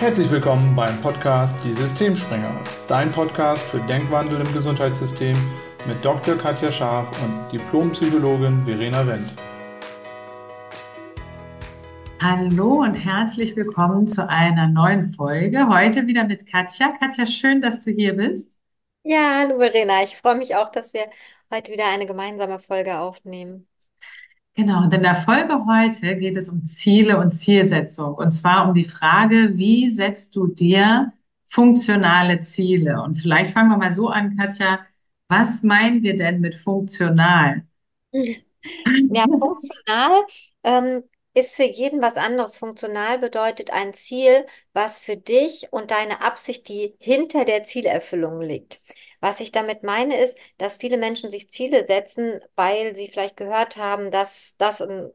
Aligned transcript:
Herzlich 0.00 0.30
willkommen 0.30 0.76
beim 0.76 1.02
Podcast 1.02 1.56
Die 1.64 1.74
Systemspringer, 1.74 2.62
dein 2.86 3.10
Podcast 3.10 3.64
für 3.64 3.80
Denkwandel 3.80 4.40
im 4.46 4.54
Gesundheitssystem 4.54 5.34
mit 5.88 6.04
Dr. 6.04 6.36
Katja 6.36 6.70
Scharf 6.70 7.20
und 7.20 7.50
Diplompsychologin 7.50 8.64
Verena 8.64 9.04
Wendt. 9.04 9.34
Hallo 12.22 12.82
und 12.82 12.94
herzlich 12.94 13.56
willkommen 13.56 14.06
zu 14.06 14.28
einer 14.28 14.68
neuen 14.68 15.12
Folge. 15.12 15.68
Heute 15.68 16.06
wieder 16.06 16.22
mit 16.22 16.46
Katja. 16.46 16.96
Katja, 17.00 17.26
schön, 17.26 17.60
dass 17.60 17.84
du 17.84 17.90
hier 17.90 18.16
bist. 18.16 18.56
Ja, 19.02 19.40
hallo 19.40 19.58
Verena. 19.58 20.04
Ich 20.04 20.16
freue 20.16 20.36
mich 20.36 20.54
auch, 20.54 20.70
dass 20.70 20.94
wir 20.94 21.10
heute 21.52 21.72
wieder 21.72 21.88
eine 21.88 22.06
gemeinsame 22.06 22.60
Folge 22.60 22.98
aufnehmen. 22.98 23.67
Genau, 24.58 24.82
und 24.82 24.92
in 24.92 25.04
der 25.04 25.14
Folge 25.14 25.66
heute 25.66 26.16
geht 26.16 26.36
es 26.36 26.48
um 26.48 26.64
Ziele 26.64 27.18
und 27.18 27.30
Zielsetzung. 27.30 28.14
Und 28.14 28.32
zwar 28.32 28.68
um 28.68 28.74
die 28.74 28.82
Frage, 28.82 29.52
wie 29.54 29.88
setzt 29.88 30.34
du 30.34 30.48
dir 30.48 31.12
funktionale 31.44 32.40
Ziele? 32.40 33.00
Und 33.00 33.14
vielleicht 33.14 33.52
fangen 33.52 33.70
wir 33.70 33.76
mal 33.76 33.92
so 33.92 34.08
an, 34.08 34.36
Katja. 34.36 34.80
Was 35.28 35.62
meinen 35.62 36.02
wir 36.02 36.16
denn 36.16 36.40
mit 36.40 36.56
funktional? 36.56 37.62
Ja, 39.12 39.24
funktional 39.24 40.24
ähm, 40.64 41.04
ist 41.38 41.56
für 41.56 41.64
jeden 41.64 42.02
was 42.02 42.16
anderes. 42.16 42.56
Funktional 42.56 43.18
bedeutet 43.18 43.70
ein 43.70 43.94
Ziel, 43.94 44.46
was 44.72 45.00
für 45.00 45.16
dich 45.16 45.68
und 45.72 45.90
deine 45.90 46.20
Absicht, 46.22 46.68
die 46.68 46.94
hinter 47.00 47.44
der 47.44 47.64
Zielerfüllung 47.64 48.40
liegt. 48.40 48.82
Was 49.20 49.40
ich 49.40 49.52
damit 49.52 49.82
meine, 49.82 50.20
ist, 50.22 50.38
dass 50.58 50.76
viele 50.76 50.96
Menschen 50.98 51.30
sich 51.30 51.50
Ziele 51.50 51.86
setzen, 51.86 52.40
weil 52.56 52.94
sie 52.96 53.08
vielleicht 53.08 53.36
gehört 53.36 53.76
haben, 53.76 54.10
dass 54.10 54.56
das 54.58 54.80
ein 54.80 55.10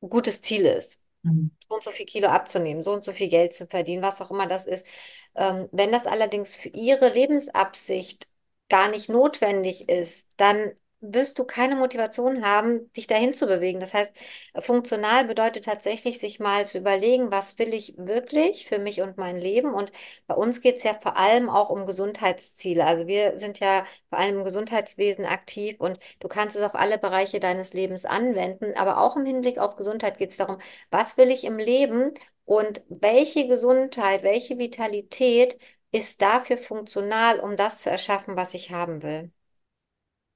gutes 0.00 0.42
Ziel 0.42 0.66
ist. 0.66 1.02
Mhm. 1.22 1.50
So 1.68 1.74
und 1.74 1.82
so 1.82 1.90
viel 1.90 2.06
Kilo 2.06 2.28
abzunehmen, 2.28 2.82
so 2.82 2.92
und 2.92 3.04
so 3.04 3.12
viel 3.12 3.28
Geld 3.28 3.52
zu 3.52 3.66
verdienen, 3.66 4.02
was 4.02 4.20
auch 4.20 4.30
immer 4.30 4.46
das 4.46 4.66
ist. 4.66 4.86
Ähm, 5.34 5.68
wenn 5.72 5.92
das 5.92 6.06
allerdings 6.06 6.56
für 6.56 6.68
ihre 6.68 7.08
Lebensabsicht 7.08 8.28
gar 8.68 8.88
nicht 8.88 9.08
notwendig 9.08 9.88
ist, 9.88 10.28
dann 10.36 10.72
wirst 11.00 11.38
du 11.38 11.44
keine 11.44 11.76
Motivation 11.76 12.44
haben, 12.44 12.92
dich 12.94 13.06
dahin 13.06 13.34
zu 13.34 13.46
bewegen. 13.46 13.80
Das 13.80 13.94
heißt, 13.94 14.12
funktional 14.60 15.24
bedeutet 15.24 15.64
tatsächlich, 15.64 16.18
sich 16.18 16.40
mal 16.40 16.66
zu 16.66 16.78
überlegen, 16.78 17.30
was 17.30 17.58
will 17.58 17.72
ich 17.74 17.94
wirklich 17.98 18.66
für 18.66 18.78
mich 18.78 19.00
und 19.02 19.16
mein 19.16 19.36
Leben. 19.36 19.74
Und 19.74 19.92
bei 20.26 20.34
uns 20.34 20.60
geht 20.60 20.76
es 20.76 20.82
ja 20.84 20.94
vor 21.00 21.16
allem 21.16 21.48
auch 21.48 21.70
um 21.70 21.86
Gesundheitsziele. 21.86 22.84
Also 22.84 23.06
wir 23.06 23.38
sind 23.38 23.60
ja 23.60 23.84
vor 24.08 24.18
allem 24.18 24.38
im 24.38 24.44
Gesundheitswesen 24.44 25.24
aktiv 25.24 25.76
und 25.78 25.98
du 26.20 26.28
kannst 26.28 26.56
es 26.56 26.62
auf 26.62 26.74
alle 26.74 26.98
Bereiche 26.98 27.40
deines 27.40 27.72
Lebens 27.72 28.04
anwenden. 28.04 28.74
Aber 28.76 28.98
auch 29.00 29.16
im 29.16 29.26
Hinblick 29.26 29.58
auf 29.58 29.76
Gesundheit 29.76 30.18
geht 30.18 30.30
es 30.30 30.36
darum, 30.36 30.58
was 30.90 31.16
will 31.16 31.30
ich 31.30 31.44
im 31.44 31.58
Leben 31.58 32.12
und 32.44 32.82
welche 32.88 33.46
Gesundheit, 33.48 34.22
welche 34.22 34.58
Vitalität 34.58 35.58
ist 35.92 36.20
dafür 36.22 36.58
funktional, 36.58 37.40
um 37.40 37.56
das 37.56 37.78
zu 37.78 37.90
erschaffen, 37.90 38.36
was 38.36 38.54
ich 38.54 38.70
haben 38.70 39.02
will. 39.02 39.32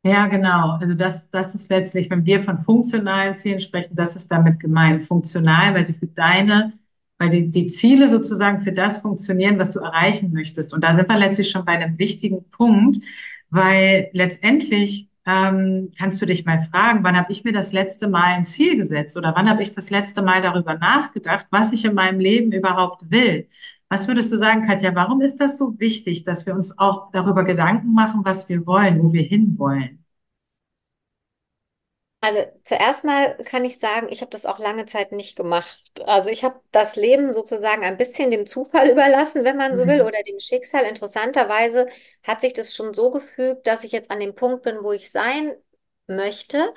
Ja, 0.03 0.29
genau. 0.29 0.79
Also 0.81 0.95
das, 0.95 1.31
das 1.31 1.55
ist 1.55 1.69
letztlich, 1.69 2.09
wenn 2.11 2.25
wir 2.25 2.43
von 2.43 2.61
funktionalen 2.61 3.37
Zielen 3.37 3.61
sprechen, 3.61 3.95
das 3.97 4.17
ist 4.17 4.29
damit 4.31 4.59
gemeint. 4.59 5.05
Funktional, 5.05 5.75
weil 5.75 5.85
sie 5.85 5.93
für 5.93 6.07
deine, 6.07 6.73
weil 7.19 7.29
die, 7.29 7.51
die 7.51 7.67
Ziele 7.67 8.09
sozusagen 8.09 8.61
für 8.61 8.73
das 8.73 8.99
funktionieren, 8.99 9.59
was 9.59 9.73
du 9.73 9.81
erreichen 9.81 10.33
möchtest. 10.33 10.73
Und 10.73 10.83
da 10.85 10.97
sind 10.97 11.07
wir 11.09 11.19
letztlich 11.19 11.51
schon 11.51 11.67
bei 11.67 11.73
einem 11.73 11.99
wichtigen 11.99 12.49
Punkt, 12.49 13.05
weil 13.51 14.09
letztendlich 14.15 15.09
ähm, 15.27 15.93
kannst 15.99 16.23
du 16.23 16.27
dich 16.27 16.47
mal 16.47 16.63
fragen, 16.73 17.05
wann 17.05 17.19
habe 17.19 17.31
ich 17.31 17.45
mir 17.45 17.53
das 17.53 17.73
letzte 17.75 18.09
Mal 18.09 18.35
ein 18.37 18.45
Ziel 18.45 18.77
gesetzt 18.77 19.19
oder 19.19 19.35
wann 19.37 19.51
habe 19.51 19.63
ich 19.63 19.73
das 19.73 19.91
letzte 19.91 20.23
Mal 20.23 20.41
darüber 20.41 20.75
nachgedacht, 20.79 21.47
was 21.51 21.73
ich 21.75 21.85
in 21.85 21.93
meinem 21.95 22.21
Leben 22.21 22.53
überhaupt 22.53 23.11
will. 23.11 23.49
Was 23.91 24.07
würdest 24.07 24.31
du 24.31 24.37
sagen, 24.37 24.69
Katja, 24.69 24.95
warum 24.95 25.21
ist 25.21 25.39
das 25.39 25.59
so 25.59 25.79
wichtig, 25.81 26.25
dass 26.25 26.47
wir 26.47 26.55
uns 26.55 26.79
auch 26.79 27.11
darüber 27.11 27.43
Gedanken 27.43 27.93
machen, 27.93 28.21
was 28.25 28.49
wir 28.49 28.65
wollen, 28.65 29.03
wo 29.03 29.13
wir 29.13 29.23
hinwollen? 29.23 30.05
Also 32.23 32.39
zuerst 32.65 33.03
mal 33.03 33.37
kann 33.47 33.65
ich 33.65 33.79
sagen, 33.79 34.09
ich 34.11 34.21
habe 34.21 34.31
das 34.31 34.47
auch 34.47 34.59
lange 34.59 34.87
Zeit 34.87 35.11
nicht 35.11 35.37
gemacht. 35.37 35.91
Also 36.07 36.29
ich 36.29 36.45
habe 36.45 36.61
das 36.71 36.95
Leben 36.95 37.33
sozusagen 37.33 37.83
ein 37.83 37.97
bisschen 37.97 38.31
dem 38.31 38.47
Zufall 38.47 38.91
überlassen, 38.91 39.43
wenn 39.43 39.57
man 39.57 39.75
so 39.77 39.87
will, 39.87 40.03
mhm. 40.03 40.07
oder 40.07 40.23
dem 40.23 40.39
Schicksal. 40.39 40.85
Interessanterweise 40.85 41.89
hat 42.23 42.43
sich 42.43 42.53
das 42.53 42.75
schon 42.75 42.95
so 42.95 43.11
gefügt, 43.11 43.67
dass 43.67 43.85
ich 43.85 43.93
jetzt 43.93 44.11
an 44.11 44.21
dem 44.21 44.35
Punkt 44.35 44.63
bin, 44.63 44.83
wo 44.83 44.93
ich 44.93 45.11
sein 45.11 45.53
möchte. 46.07 46.73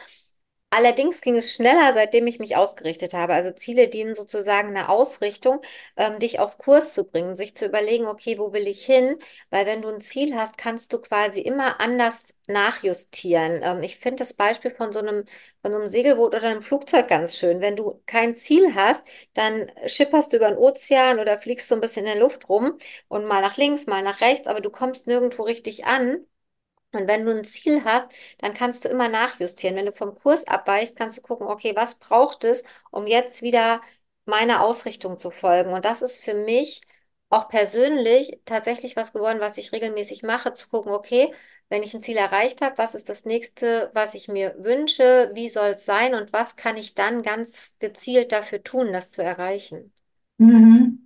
Allerdings 0.75 1.21
ging 1.21 1.35
es 1.37 1.53
schneller, 1.53 1.93
seitdem 1.93 2.25
ich 2.25 2.39
mich 2.39 2.55
ausgerichtet 2.55 3.13
habe. 3.13 3.33
Also 3.33 3.51
Ziele 3.51 3.89
dienen 3.89 4.15
sozusagen 4.15 4.69
einer 4.69 4.89
Ausrichtung, 4.89 5.61
ähm, 5.97 6.17
dich 6.17 6.39
auf 6.39 6.57
Kurs 6.57 6.93
zu 6.95 7.03
bringen, 7.03 7.35
sich 7.35 7.55
zu 7.55 7.65
überlegen, 7.67 8.07
okay, 8.07 8.39
wo 8.39 8.53
will 8.53 8.67
ich 8.67 8.83
hin? 8.83 9.17
Weil 9.51 9.67
wenn 9.67 9.83
du 9.83 9.89
ein 9.89 10.01
Ziel 10.01 10.35
hast, 10.35 10.57
kannst 10.57 10.91
du 10.91 10.99
quasi 10.99 11.41
immer 11.41 11.79
anders 11.79 12.33
nachjustieren. 12.47 13.61
Ähm, 13.63 13.83
ich 13.83 13.97
finde 13.97 14.17
das 14.17 14.33
Beispiel 14.33 14.71
von 14.71 14.91
so 14.93 14.99
einem, 14.99 15.25
von 15.61 15.71
so 15.73 15.77
einem 15.79 15.87
Segelboot 15.87 16.33
oder 16.35 16.43
einem 16.49 16.61
Flugzeug 16.63 17.07
ganz 17.07 17.37
schön. 17.37 17.61
Wenn 17.61 17.75
du 17.75 18.01
kein 18.07 18.35
Ziel 18.35 18.73
hast, 18.73 19.03
dann 19.35 19.71
schipperst 19.85 20.33
du 20.33 20.37
über 20.37 20.49
den 20.49 20.57
Ozean 20.57 21.19
oder 21.19 21.37
fliegst 21.37 21.67
so 21.69 21.75
ein 21.75 21.81
bisschen 21.81 22.05
in 22.05 22.13
der 22.13 22.19
Luft 22.21 22.49
rum 22.49 22.77
und 23.09 23.25
mal 23.25 23.41
nach 23.41 23.57
links, 23.57 23.85
mal 23.85 24.01
nach 24.01 24.21
rechts, 24.21 24.47
aber 24.47 24.59
du 24.61 24.69
kommst 24.71 25.05
nirgendwo 25.07 25.43
richtig 25.43 25.85
an. 25.85 26.25
Und 26.93 27.07
wenn 27.07 27.25
du 27.25 27.31
ein 27.35 27.43
Ziel 27.45 27.83
hast, 27.85 28.07
dann 28.39 28.53
kannst 28.53 28.85
du 28.85 28.89
immer 28.89 29.09
nachjustieren. 29.09 29.75
Wenn 29.75 29.85
du 29.87 29.91
vom 29.91 30.15
Kurs 30.15 30.45
abweichst, 30.47 30.95
kannst 30.95 31.17
du 31.17 31.21
gucken, 31.21 31.47
okay, 31.47 31.73
was 31.75 31.95
braucht 31.95 32.43
es, 32.43 32.63
um 32.91 33.07
jetzt 33.07 33.41
wieder 33.41 33.81
meiner 34.25 34.61
Ausrichtung 34.63 35.17
zu 35.17 35.31
folgen. 35.31 35.73
Und 35.73 35.85
das 35.85 36.01
ist 36.01 36.23
für 36.23 36.33
mich 36.33 36.81
auch 37.29 37.49
persönlich 37.49 38.39
tatsächlich 38.45 38.95
was 38.95 39.11
geworden, 39.13 39.39
was 39.39 39.57
ich 39.57 39.71
regelmäßig 39.71 40.23
mache, 40.23 40.53
zu 40.53 40.69
gucken, 40.69 40.91
okay, 40.93 41.33
wenn 41.69 41.81
ich 41.83 41.93
ein 41.93 42.01
Ziel 42.01 42.17
erreicht 42.17 42.61
habe, 42.61 42.77
was 42.77 42.93
ist 42.95 43.09
das 43.09 43.25
nächste, 43.25 43.89
was 43.93 44.13
ich 44.13 44.27
mir 44.27 44.55
wünsche, 44.59 45.31
wie 45.33 45.49
soll 45.49 45.69
es 45.71 45.85
sein 45.85 46.13
und 46.13 46.31
was 46.33 46.55
kann 46.55 46.77
ich 46.77 46.93
dann 46.93 47.23
ganz 47.23 47.75
gezielt 47.79 48.31
dafür 48.31 48.63
tun, 48.63 48.93
das 48.93 49.11
zu 49.11 49.23
erreichen. 49.23 49.91
Mhm. 50.39 51.02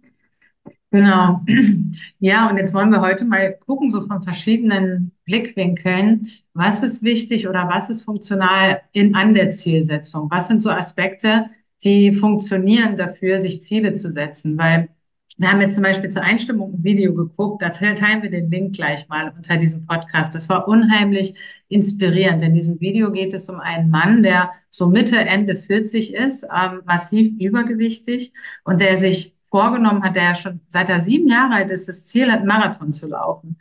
Genau. 0.92 1.42
Ja, 2.20 2.50
und 2.50 2.58
jetzt 2.58 2.74
wollen 2.74 2.90
wir 2.90 3.02
heute 3.02 3.26
mal 3.26 3.58
gucken, 3.66 3.92
so 3.92 4.02
von 4.08 4.24
verschiedenen 4.24 5.12
Blickwinkeln, 5.26 6.28
was 6.54 6.82
ist 6.82 7.04
wichtig 7.04 7.48
oder 7.48 7.68
was 7.70 7.92
ist 7.92 8.04
funktional 8.04 8.82
in, 8.92 9.14
an 9.14 9.36
der 9.36 9.52
Zielsetzung? 9.52 10.30
Was 10.32 10.48
sind 10.48 10.62
so 10.62 10.72
Aspekte, 10.72 11.46
die 11.84 12.14
funktionieren 12.14 12.98
dafür, 12.98 13.40
sich 13.40 13.62
Ziele 13.62 13.94
zu 13.94 14.10
setzen? 14.10 14.58
Weil 14.58 14.90
wir 15.38 15.52
haben 15.52 15.62
jetzt 15.62 15.76
zum 15.76 15.84
Beispiel 15.84 16.10
zur 16.10 16.24
Einstimmung 16.24 16.74
ein 16.74 16.84
Video 16.84 17.14
geguckt, 17.14 17.62
da 17.62 17.70
teilen 17.70 18.24
wir 18.24 18.32
den 18.32 18.50
Link 18.50 18.76
gleich 18.76 19.08
mal 19.08 19.32
unter 19.36 19.58
diesem 19.58 19.86
Podcast. 19.86 20.34
Das 20.34 20.50
war 20.50 20.68
unheimlich 20.68 21.36
inspirierend. 21.68 22.42
In 22.42 22.56
diesem 22.56 22.80
Video 22.80 23.12
geht 23.12 23.34
es 23.34 23.48
um 23.48 23.60
einen 23.60 23.92
Mann, 23.92 24.24
der 24.24 24.52
so 24.72 24.88
Mitte, 24.88 25.18
Ende 25.18 25.54
40 25.56 26.16
ist, 26.16 26.44
ähm, 26.44 26.82
massiv 26.86 27.34
übergewichtig 27.40 28.34
und 28.64 28.82
der 28.82 28.98
sich 28.98 29.37
vorgenommen 29.50 30.04
hat, 30.04 30.16
der 30.16 30.24
ja 30.24 30.36
schon 30.36 30.62
seit 30.68 30.90
er 30.90 31.00
sieben 31.00 31.28
Jahre 31.28 31.56
alt 31.56 31.72
ist, 31.72 31.88
das 31.88 32.06
Ziel 32.06 32.32
hat, 32.32 32.46
Marathon 32.46 32.94
zu 32.94 33.08
laufen. 33.08 33.58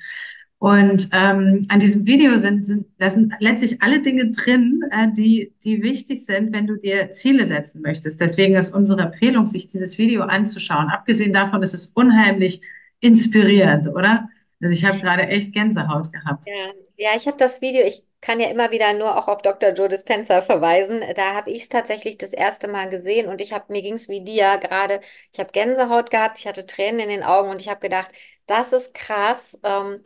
Und 0.58 1.10
ähm, 1.12 1.66
an 1.68 1.80
diesem 1.80 2.06
Video 2.06 2.36
sind, 2.38 2.64
sind, 2.64 2.86
da 2.98 3.10
sind 3.10 3.34
letztlich 3.40 3.82
alle 3.82 4.00
Dinge 4.00 4.30
drin, 4.30 4.80
äh, 4.90 5.08
die, 5.12 5.52
die 5.62 5.82
wichtig 5.82 6.24
sind, 6.24 6.54
wenn 6.54 6.66
du 6.66 6.76
dir 6.76 7.10
Ziele 7.10 7.44
setzen 7.44 7.82
möchtest. 7.82 8.20
Deswegen 8.20 8.54
ist 8.54 8.74
unsere 8.74 9.02
Empfehlung, 9.02 9.46
sich 9.46 9.68
dieses 9.68 9.98
Video 9.98 10.22
anzuschauen. 10.22 10.88
Abgesehen 10.88 11.34
davon 11.34 11.62
ist 11.62 11.74
es 11.74 11.86
unheimlich 11.86 12.62
inspirierend, 13.00 13.88
oder? 13.88 14.30
Also 14.62 14.72
ich 14.72 14.86
habe 14.86 14.98
gerade 14.98 15.24
echt 15.28 15.52
Gänsehaut 15.52 16.10
gehabt. 16.10 16.46
Ja, 16.46 16.72
ja 16.96 17.10
ich 17.16 17.26
habe 17.26 17.36
das 17.36 17.60
Video, 17.60 17.82
ich 17.86 18.02
kann 18.26 18.40
ja 18.40 18.48
immer 18.50 18.72
wieder 18.72 18.92
nur 18.92 19.16
auch 19.16 19.28
auf 19.28 19.40
Dr. 19.42 19.70
Joe 19.70 19.88
Dispenza 19.88 20.42
verweisen. 20.42 21.00
Da 21.14 21.34
habe 21.34 21.50
ich 21.52 21.62
es 21.62 21.68
tatsächlich 21.68 22.18
das 22.18 22.32
erste 22.32 22.66
Mal 22.66 22.90
gesehen 22.90 23.28
und 23.28 23.40
ich 23.40 23.52
habe, 23.52 23.72
mir 23.72 23.82
ging 23.82 23.94
es 23.94 24.08
wie 24.08 24.24
dir 24.24 24.58
gerade, 24.58 25.00
ich 25.32 25.38
habe 25.38 25.52
Gänsehaut 25.52 26.10
gehabt, 26.10 26.38
ich 26.40 26.46
hatte 26.48 26.66
Tränen 26.66 26.98
in 27.00 27.08
den 27.08 27.22
Augen 27.22 27.50
und 27.50 27.60
ich 27.62 27.68
habe 27.68 27.78
gedacht, 27.80 28.10
das 28.46 28.72
ist 28.72 28.94
krass. 28.94 29.56
Ähm, 29.62 30.02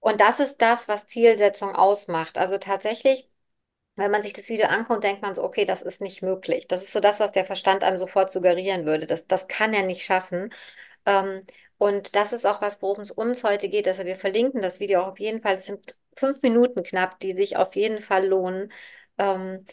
und 0.00 0.20
das 0.20 0.40
ist 0.40 0.58
das, 0.62 0.88
was 0.88 1.06
Zielsetzung 1.06 1.74
ausmacht. 1.74 2.36
Also 2.38 2.58
tatsächlich, 2.58 3.28
wenn 3.96 4.10
man 4.12 4.22
sich 4.22 4.32
das 4.34 4.48
Video 4.50 4.68
anguckt, 4.68 5.04
denkt 5.04 5.22
man 5.22 5.34
so, 5.34 5.44
okay, 5.44 5.64
das 5.66 5.82
ist 5.82 6.00
nicht 6.02 6.22
möglich. 6.22 6.68
Das 6.68 6.82
ist 6.82 6.92
so 6.92 7.00
das, 7.00 7.20
was 7.20 7.32
der 7.32 7.44
Verstand 7.46 7.84
einem 7.84 7.98
sofort 7.98 8.32
suggerieren 8.32 8.86
würde. 8.86 9.06
Das, 9.06 9.26
das 9.28 9.48
kann 9.48 9.74
er 9.74 9.84
nicht 9.84 10.04
schaffen. 10.04 10.52
Ähm, 11.06 11.46
und 11.78 12.16
das 12.16 12.32
ist 12.34 12.46
auch 12.46 12.62
was, 12.62 12.82
worum 12.82 13.02
es 13.02 13.10
uns 13.12 13.44
heute 13.44 13.68
geht. 13.70 13.88
Also 13.88 14.04
wir 14.06 14.16
verlinken 14.16 14.62
das 14.62 14.80
Video 14.80 15.02
auch 15.02 15.08
auf 15.08 15.20
jeden 15.20 15.42
Fall. 15.42 15.56
Es 15.56 15.66
sind 15.66 15.96
fünf 16.16 16.42
Minuten 16.42 16.82
knapp, 16.82 17.20
die 17.20 17.34
sich 17.34 17.56
auf 17.56 17.74
jeden 17.76 18.00
Fall 18.00 18.26
lohnen. 18.26 18.72
Ähm, 19.18 19.66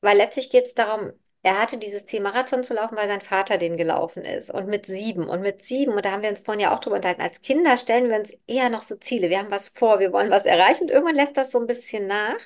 weil 0.00 0.16
letztlich 0.16 0.50
geht 0.50 0.66
es 0.66 0.74
darum, 0.74 1.12
er 1.42 1.60
hatte 1.60 1.78
dieses 1.78 2.04
Ziel, 2.06 2.20
Marathon 2.22 2.64
zu 2.64 2.74
laufen, 2.74 2.96
weil 2.96 3.08
sein 3.08 3.20
Vater 3.20 3.56
den 3.58 3.76
gelaufen 3.76 4.24
ist. 4.24 4.50
Und 4.50 4.66
mit 4.66 4.86
sieben. 4.86 5.28
Und 5.28 5.42
mit 5.42 5.62
sieben, 5.64 5.92
und 5.92 6.04
da 6.04 6.10
haben 6.10 6.22
wir 6.22 6.30
uns 6.30 6.40
vorhin 6.40 6.60
ja 6.60 6.74
auch 6.74 6.80
drüber 6.80 6.96
unterhalten, 6.96 7.22
als 7.22 7.40
Kinder 7.40 7.78
stellen 7.78 8.08
wir 8.10 8.16
uns 8.18 8.32
eher 8.46 8.68
noch 8.68 8.82
so 8.82 8.96
Ziele. 8.96 9.30
Wir 9.30 9.38
haben 9.38 9.50
was 9.50 9.68
vor, 9.68 10.00
wir 10.00 10.12
wollen 10.12 10.30
was 10.30 10.44
erreichen. 10.44 10.84
Und 10.84 10.90
irgendwann 10.90 11.14
lässt 11.14 11.36
das 11.36 11.52
so 11.52 11.60
ein 11.60 11.66
bisschen 11.68 12.06
nach. 12.08 12.36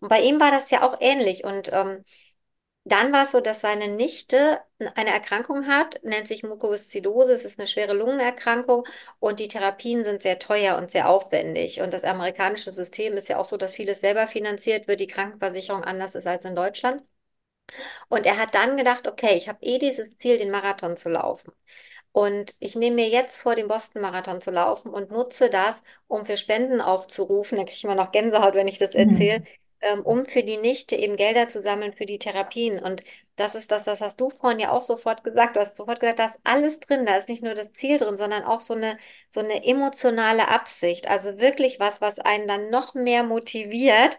Und 0.00 0.08
bei 0.10 0.20
ihm 0.20 0.40
war 0.40 0.50
das 0.50 0.70
ja 0.70 0.82
auch 0.86 0.94
ähnlich. 1.00 1.44
Und 1.44 1.70
ähm, 1.72 2.04
dann 2.92 3.12
war 3.12 3.24
es 3.24 3.32
so, 3.32 3.40
dass 3.40 3.60
seine 3.60 3.88
Nichte 3.88 4.60
eine 4.94 5.10
Erkrankung 5.10 5.66
hat, 5.66 6.00
nennt 6.04 6.28
sich 6.28 6.42
Mukoviszidose. 6.42 7.32
Es 7.32 7.44
ist 7.44 7.58
eine 7.58 7.66
schwere 7.68 7.94
Lungenerkrankung 7.94 8.84
und 9.20 9.40
die 9.40 9.48
Therapien 9.48 10.04
sind 10.04 10.22
sehr 10.22 10.38
teuer 10.38 10.76
und 10.76 10.90
sehr 10.90 11.08
aufwendig. 11.08 11.80
Und 11.80 11.92
das 11.92 12.04
amerikanische 12.04 12.72
System 12.72 13.16
ist 13.16 13.28
ja 13.28 13.38
auch 13.38 13.44
so, 13.46 13.56
dass 13.56 13.74
vieles 13.74 14.00
selber 14.00 14.26
finanziert 14.28 14.88
wird, 14.88 15.00
die 15.00 15.06
Krankenversicherung 15.08 15.82
anders 15.84 16.14
ist 16.14 16.26
als 16.26 16.44
in 16.44 16.56
Deutschland. 16.56 17.02
Und 18.08 18.26
er 18.26 18.36
hat 18.38 18.54
dann 18.54 18.76
gedacht, 18.76 19.06
okay, 19.06 19.34
ich 19.36 19.48
habe 19.48 19.58
eh 19.62 19.78
dieses 19.78 20.16
Ziel, 20.18 20.38
den 20.38 20.50
Marathon 20.50 20.96
zu 20.96 21.08
laufen. 21.10 21.52
Und 22.12 22.54
ich 22.60 22.74
nehme 22.76 22.96
mir 22.96 23.08
jetzt 23.08 23.40
vor, 23.40 23.54
den 23.54 23.68
Boston-Marathon 23.68 24.40
zu 24.40 24.50
laufen 24.50 24.90
und 24.90 25.10
nutze 25.10 25.50
das, 25.50 25.82
um 26.08 26.24
für 26.24 26.36
Spenden 26.36 26.80
aufzurufen. 26.80 27.58
Da 27.58 27.64
kriege 27.64 27.76
ich 27.76 27.84
immer 27.84 27.94
noch 27.94 28.12
Gänsehaut, 28.12 28.54
wenn 28.54 28.68
ich 28.68 28.78
das 28.78 28.94
erzähle. 28.94 29.40
Mhm 29.40 29.46
ähm, 29.80 30.02
um 30.04 30.26
für 30.26 30.42
die 30.42 30.56
Nichte 30.56 30.96
eben 30.96 31.16
Gelder 31.16 31.48
zu 31.48 31.60
sammeln 31.62 31.92
für 31.94 32.06
die 32.06 32.18
Therapien. 32.18 32.80
Und 32.82 33.02
das 33.36 33.54
ist 33.54 33.70
das, 33.70 33.84
das 33.84 34.00
hast 34.00 34.20
du 34.20 34.30
vorhin 34.30 34.58
ja 34.60 34.70
auch 34.72 34.82
sofort 34.82 35.24
gesagt. 35.24 35.56
Du 35.56 35.60
hast 35.60 35.76
sofort 35.76 36.00
gesagt, 36.00 36.18
da 36.18 36.26
ist 36.26 36.40
alles 36.44 36.80
drin. 36.80 37.06
Da 37.06 37.16
ist 37.16 37.28
nicht 37.28 37.42
nur 37.42 37.54
das 37.54 37.72
Ziel 37.72 37.98
drin, 37.98 38.16
sondern 38.16 38.44
auch 38.44 38.60
so 38.60 38.74
eine, 38.74 38.98
so 39.30 39.40
eine 39.40 39.64
emotionale 39.64 40.48
Absicht. 40.48 41.08
Also 41.08 41.38
wirklich 41.38 41.78
was, 41.80 42.00
was 42.00 42.18
einen 42.18 42.48
dann 42.48 42.70
noch 42.70 42.94
mehr 42.94 43.22
motiviert. 43.22 44.18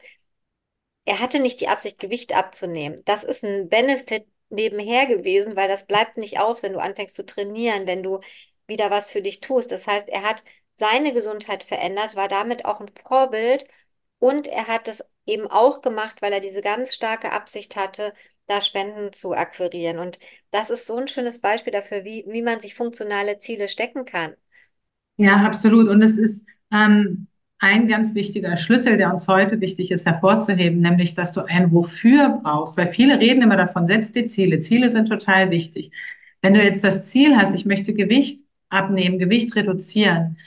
Er 1.05 1.19
hatte 1.19 1.39
nicht 1.39 1.59
die 1.59 1.67
Absicht, 1.67 1.99
Gewicht 1.99 2.33
abzunehmen. 2.35 3.01
Das 3.05 3.23
ist 3.23 3.43
ein 3.43 3.69
Benefit 3.69 4.27
nebenher 4.49 5.05
gewesen, 5.07 5.55
weil 5.55 5.67
das 5.67 5.87
bleibt 5.87 6.17
nicht 6.17 6.39
aus, 6.39 6.63
wenn 6.63 6.73
du 6.73 6.79
anfängst 6.79 7.15
zu 7.15 7.25
trainieren, 7.25 7.87
wenn 7.87 8.03
du 8.03 8.19
wieder 8.67 8.89
was 8.91 9.11
für 9.11 9.21
dich 9.21 9.39
tust. 9.41 9.71
Das 9.71 9.87
heißt, 9.87 10.07
er 10.09 10.23
hat 10.23 10.43
seine 10.77 11.13
Gesundheit 11.13 11.63
verändert, 11.63 12.15
war 12.15 12.27
damit 12.27 12.65
auch 12.65 12.79
ein 12.79 12.91
Vorbild 13.07 13.65
und 14.19 14.47
er 14.47 14.67
hat 14.67 14.87
es 14.87 15.03
eben 15.25 15.47
auch 15.47 15.81
gemacht, 15.81 16.21
weil 16.21 16.33
er 16.33 16.41
diese 16.41 16.61
ganz 16.61 16.93
starke 16.93 17.31
Absicht 17.31 17.75
hatte, 17.75 18.13
da 18.47 18.61
Spenden 18.61 19.13
zu 19.13 19.33
akquirieren. 19.33 19.99
Und 19.99 20.19
das 20.51 20.69
ist 20.69 20.87
so 20.87 20.97
ein 20.97 21.07
schönes 21.07 21.39
Beispiel 21.39 21.71
dafür, 21.71 22.03
wie, 22.03 22.25
wie 22.27 22.41
man 22.41 22.59
sich 22.59 22.75
funktionale 22.75 23.39
Ziele 23.39 23.67
stecken 23.67 24.05
kann. 24.05 24.35
Ja, 25.17 25.37
absolut. 25.37 25.89
Und 25.89 26.01
es 26.01 26.17
ist 26.17 26.47
ähm, 26.71 27.27
ein 27.59 27.87
ganz 27.87 28.15
wichtiger 28.15 28.55
Schlüssel, 28.57 28.97
der 28.97 29.13
uns 29.13 29.27
heute 29.27 29.59
wichtig 29.61 29.91
ist 29.91 30.05
hervorzuheben, 30.05 30.79
nämlich, 30.81 31.13
dass 31.13 31.33
du 31.33 31.41
ein 31.41 31.71
Wofür 31.71 32.39
brauchst. 32.41 32.77
Weil 32.77 32.91
viele 32.91 33.19
reden 33.19 33.41
immer 33.41 33.57
davon, 33.57 33.85
setz 33.85 34.11
die 34.13 34.25
Ziele. 34.25 34.59
Ziele 34.59 34.89
sind 34.89 35.09
total 35.09 35.51
wichtig. 35.51 35.91
Wenn 36.41 36.53
du 36.53 36.63
jetzt 36.63 36.83
das 36.83 37.03
Ziel 37.03 37.35
hast, 37.35 37.53
ich 37.53 37.65
möchte 37.65 37.93
Gewicht 37.93 38.45
abnehmen, 38.69 39.19
Gewicht 39.19 39.55
reduzieren, 39.55 40.37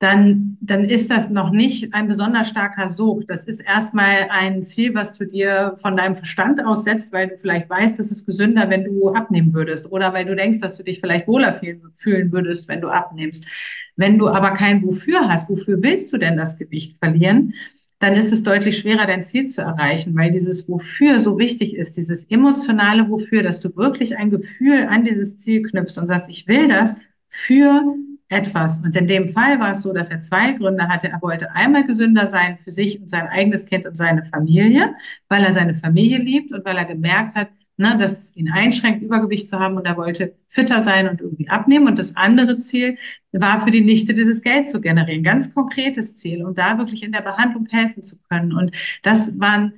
dann, 0.00 0.58
dann 0.60 0.84
ist 0.84 1.10
das 1.10 1.30
noch 1.30 1.50
nicht 1.50 1.94
ein 1.94 2.08
besonders 2.08 2.48
starker 2.48 2.88
Sog. 2.88 3.26
Das 3.28 3.44
ist 3.44 3.60
erstmal 3.60 4.28
ein 4.28 4.62
Ziel, 4.62 4.94
was 4.94 5.16
du 5.16 5.24
dir 5.24 5.76
von 5.80 5.96
deinem 5.96 6.16
Verstand 6.16 6.64
aussetzt, 6.64 7.12
weil 7.12 7.28
du 7.28 7.38
vielleicht 7.38 7.70
weißt, 7.70 7.98
es 8.00 8.10
ist 8.10 8.26
gesünder, 8.26 8.68
wenn 8.68 8.84
du 8.84 9.14
abnehmen 9.14 9.54
würdest 9.54 9.90
oder 9.90 10.12
weil 10.12 10.24
du 10.24 10.34
denkst, 10.34 10.60
dass 10.60 10.76
du 10.76 10.82
dich 10.82 11.00
vielleicht 11.00 11.28
wohler 11.28 11.58
fühlen 11.92 12.32
würdest, 12.32 12.68
wenn 12.68 12.80
du 12.80 12.88
abnimmst. 12.88 13.46
Wenn 13.96 14.18
du 14.18 14.28
aber 14.28 14.50
kein 14.50 14.82
Wofür 14.82 15.28
hast, 15.28 15.48
wofür 15.48 15.80
willst 15.80 16.12
du 16.12 16.18
denn 16.18 16.36
das 16.36 16.58
Gewicht 16.58 16.98
verlieren? 16.98 17.54
Dann 18.00 18.14
ist 18.14 18.32
es 18.32 18.42
deutlich 18.42 18.76
schwerer, 18.76 19.06
dein 19.06 19.22
Ziel 19.22 19.46
zu 19.46 19.62
erreichen, 19.62 20.16
weil 20.16 20.32
dieses 20.32 20.68
Wofür 20.68 21.20
so 21.20 21.38
wichtig 21.38 21.76
ist, 21.76 21.96
dieses 21.96 22.28
emotionale 22.28 23.08
Wofür, 23.08 23.42
dass 23.42 23.60
du 23.60 23.74
wirklich 23.76 24.18
ein 24.18 24.30
Gefühl 24.30 24.86
an 24.88 25.04
dieses 25.04 25.38
Ziel 25.38 25.62
knüpfst 25.62 25.96
und 25.98 26.08
sagst, 26.08 26.28
ich 26.28 26.48
will 26.48 26.68
das 26.68 26.96
für 27.28 27.96
etwas. 28.34 28.78
Und 28.78 28.96
in 28.96 29.06
dem 29.06 29.28
Fall 29.28 29.60
war 29.60 29.72
es 29.72 29.82
so, 29.82 29.92
dass 29.92 30.10
er 30.10 30.20
zwei 30.20 30.52
Gründe 30.52 30.88
hatte. 30.88 31.08
Er 31.08 31.22
wollte 31.22 31.52
einmal 31.52 31.86
gesünder 31.86 32.26
sein 32.26 32.56
für 32.56 32.70
sich 32.70 33.00
und 33.00 33.08
sein 33.08 33.28
eigenes 33.28 33.66
Kind 33.66 33.86
und 33.86 33.96
seine 33.96 34.24
Familie, 34.24 34.94
weil 35.28 35.44
er 35.44 35.52
seine 35.52 35.74
Familie 35.74 36.18
liebt 36.18 36.52
und 36.52 36.64
weil 36.64 36.76
er 36.76 36.84
gemerkt 36.84 37.34
hat, 37.34 37.48
ne, 37.76 37.96
dass 37.98 38.12
es 38.12 38.36
ihn 38.36 38.50
einschränkt, 38.50 39.02
Übergewicht 39.02 39.48
zu 39.48 39.58
haben 39.58 39.76
und 39.76 39.86
er 39.86 39.96
wollte 39.96 40.34
fitter 40.48 40.80
sein 40.80 41.08
und 41.08 41.20
irgendwie 41.20 41.48
abnehmen. 41.48 41.86
Und 41.86 41.98
das 41.98 42.16
andere 42.16 42.58
Ziel 42.58 42.98
war 43.32 43.64
für 43.64 43.70
die 43.70 43.80
Nichte, 43.82 44.14
dieses 44.14 44.42
Geld 44.42 44.68
zu 44.68 44.80
generieren. 44.80 45.22
Ganz 45.22 45.54
konkretes 45.54 46.16
Ziel 46.16 46.44
und 46.44 46.58
da 46.58 46.78
wirklich 46.78 47.02
in 47.02 47.12
der 47.12 47.22
Behandlung 47.22 47.66
helfen 47.70 48.02
zu 48.02 48.16
können. 48.28 48.52
Und 48.52 48.72
das 49.02 49.38
waren 49.40 49.74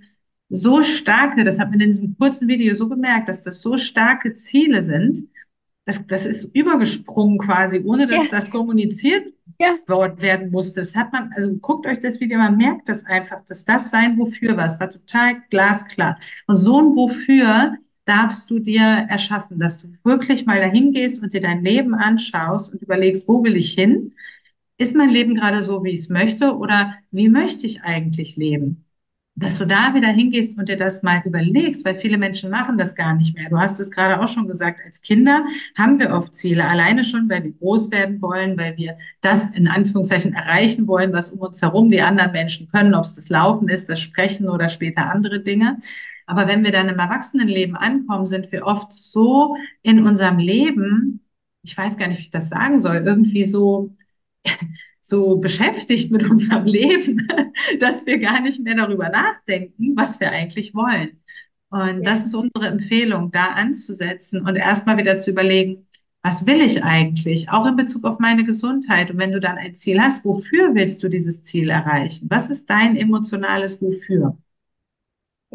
so 0.48 0.82
starke, 0.82 1.44
das 1.44 1.58
hat 1.58 1.70
man 1.70 1.80
in 1.80 1.90
diesem 1.90 2.16
kurzen 2.18 2.48
Video 2.48 2.74
so 2.74 2.88
gemerkt, 2.88 3.28
dass 3.28 3.42
das 3.42 3.62
so 3.62 3.78
starke 3.78 4.34
Ziele 4.34 4.82
sind, 4.82 5.18
das, 5.86 6.04
das 6.06 6.26
ist 6.26 6.54
übergesprungen 6.54 7.38
quasi, 7.38 7.80
ohne 7.84 8.08
dass 8.08 8.24
ja. 8.24 8.30
das 8.30 8.50
kommuniziert 8.50 9.32
ja. 9.58 9.76
werden 10.18 10.50
musste. 10.50 10.80
Das 10.80 10.96
hat 10.96 11.12
man, 11.12 11.30
also 11.34 11.54
guckt 11.54 11.86
euch 11.86 12.00
das 12.00 12.20
Video, 12.20 12.38
man 12.38 12.56
merkt 12.56 12.88
das 12.88 13.06
einfach, 13.06 13.40
dass 13.42 13.64
das 13.64 13.90
sein 13.90 14.18
Wofür 14.18 14.56
war. 14.56 14.66
Es 14.66 14.80
war 14.80 14.90
total 14.90 15.42
glasklar. 15.48 16.18
Und 16.48 16.58
so 16.58 16.80
ein 16.80 16.96
Wofür 16.96 17.76
darfst 18.04 18.50
du 18.50 18.58
dir 18.58 19.06
erschaffen, 19.08 19.60
dass 19.60 19.78
du 19.78 19.88
wirklich 20.02 20.44
mal 20.44 20.58
dahin 20.58 20.92
gehst 20.92 21.22
und 21.22 21.32
dir 21.32 21.40
dein 21.40 21.62
Leben 21.62 21.94
anschaust 21.94 22.72
und 22.72 22.82
überlegst, 22.82 23.28
wo 23.28 23.44
will 23.44 23.54
ich 23.54 23.72
hin? 23.72 24.12
Ist 24.78 24.96
mein 24.96 25.10
Leben 25.10 25.36
gerade 25.36 25.62
so, 25.62 25.84
wie 25.84 25.90
ich 25.90 26.00
es 26.00 26.08
möchte? 26.08 26.56
Oder 26.56 26.96
wie 27.12 27.28
möchte 27.28 27.64
ich 27.64 27.82
eigentlich 27.82 28.36
leben? 28.36 28.85
Dass 29.38 29.58
du 29.58 29.66
da 29.66 29.94
wieder 29.94 30.08
hingehst 30.08 30.58
und 30.58 30.68
dir 30.70 30.78
das 30.78 31.02
mal 31.02 31.22
überlegst, 31.24 31.84
weil 31.84 31.94
viele 31.94 32.16
Menschen 32.16 32.50
machen 32.50 32.78
das 32.78 32.94
gar 32.94 33.14
nicht 33.14 33.36
mehr. 33.36 33.50
Du 33.50 33.58
hast 33.58 33.78
es 33.78 33.90
gerade 33.90 34.20
auch 34.20 34.28
schon 34.28 34.48
gesagt, 34.48 34.80
als 34.82 35.02
Kinder 35.02 35.44
haben 35.76 35.98
wir 35.98 36.10
oft 36.10 36.34
Ziele, 36.34 36.64
alleine 36.66 37.04
schon, 37.04 37.28
weil 37.28 37.44
wir 37.44 37.52
groß 37.52 37.90
werden 37.90 38.22
wollen, 38.22 38.58
weil 38.58 38.78
wir 38.78 38.96
das 39.20 39.50
in 39.50 39.68
Anführungszeichen 39.68 40.32
erreichen 40.32 40.86
wollen, 40.86 41.12
was 41.12 41.28
um 41.28 41.40
uns 41.40 41.60
herum 41.60 41.90
die 41.90 42.00
anderen 42.00 42.32
Menschen 42.32 42.66
können, 42.68 42.94
ob 42.94 43.04
es 43.04 43.14
das 43.14 43.28
Laufen 43.28 43.68
ist, 43.68 43.90
das 43.90 44.00
Sprechen 44.00 44.48
oder 44.48 44.70
später 44.70 45.10
andere 45.10 45.40
Dinge. 45.40 45.78
Aber 46.24 46.48
wenn 46.48 46.64
wir 46.64 46.72
dann 46.72 46.88
im 46.88 46.98
Erwachsenenleben 46.98 47.76
ankommen, 47.76 48.24
sind 48.24 48.50
wir 48.52 48.64
oft 48.64 48.90
so 48.92 49.56
in 49.82 50.06
unserem 50.06 50.38
Leben, 50.38 51.20
ich 51.62 51.76
weiß 51.76 51.98
gar 51.98 52.08
nicht, 52.08 52.18
wie 52.18 52.22
ich 52.22 52.30
das 52.30 52.48
sagen 52.48 52.78
soll, 52.78 52.96
irgendwie 53.04 53.44
so 53.44 53.94
so 55.06 55.36
beschäftigt 55.36 56.10
mit 56.10 56.28
unserem 56.28 56.64
Leben, 56.66 57.28
dass 57.78 58.06
wir 58.06 58.18
gar 58.18 58.40
nicht 58.40 58.60
mehr 58.60 58.74
darüber 58.74 59.08
nachdenken, 59.08 59.94
was 59.94 60.18
wir 60.18 60.30
eigentlich 60.32 60.74
wollen. 60.74 61.20
Und 61.70 62.02
ja. 62.02 62.10
das 62.10 62.26
ist 62.26 62.34
unsere 62.34 62.66
Empfehlung, 62.66 63.30
da 63.30 63.46
anzusetzen 63.46 64.44
und 64.44 64.56
erstmal 64.56 64.96
wieder 64.96 65.16
zu 65.18 65.30
überlegen, 65.30 65.86
was 66.22 66.44
will 66.46 66.60
ich 66.60 66.82
eigentlich, 66.82 67.50
auch 67.50 67.66
in 67.66 67.76
Bezug 67.76 68.04
auf 68.04 68.18
meine 68.18 68.44
Gesundheit. 68.44 69.12
Und 69.12 69.18
wenn 69.18 69.30
du 69.30 69.38
dann 69.38 69.58
ein 69.58 69.76
Ziel 69.76 70.00
hast, 70.00 70.24
wofür 70.24 70.74
willst 70.74 71.04
du 71.04 71.08
dieses 71.08 71.44
Ziel 71.44 71.70
erreichen? 71.70 72.26
Was 72.28 72.50
ist 72.50 72.68
dein 72.68 72.96
emotionales 72.96 73.80
Wofür? 73.80 74.36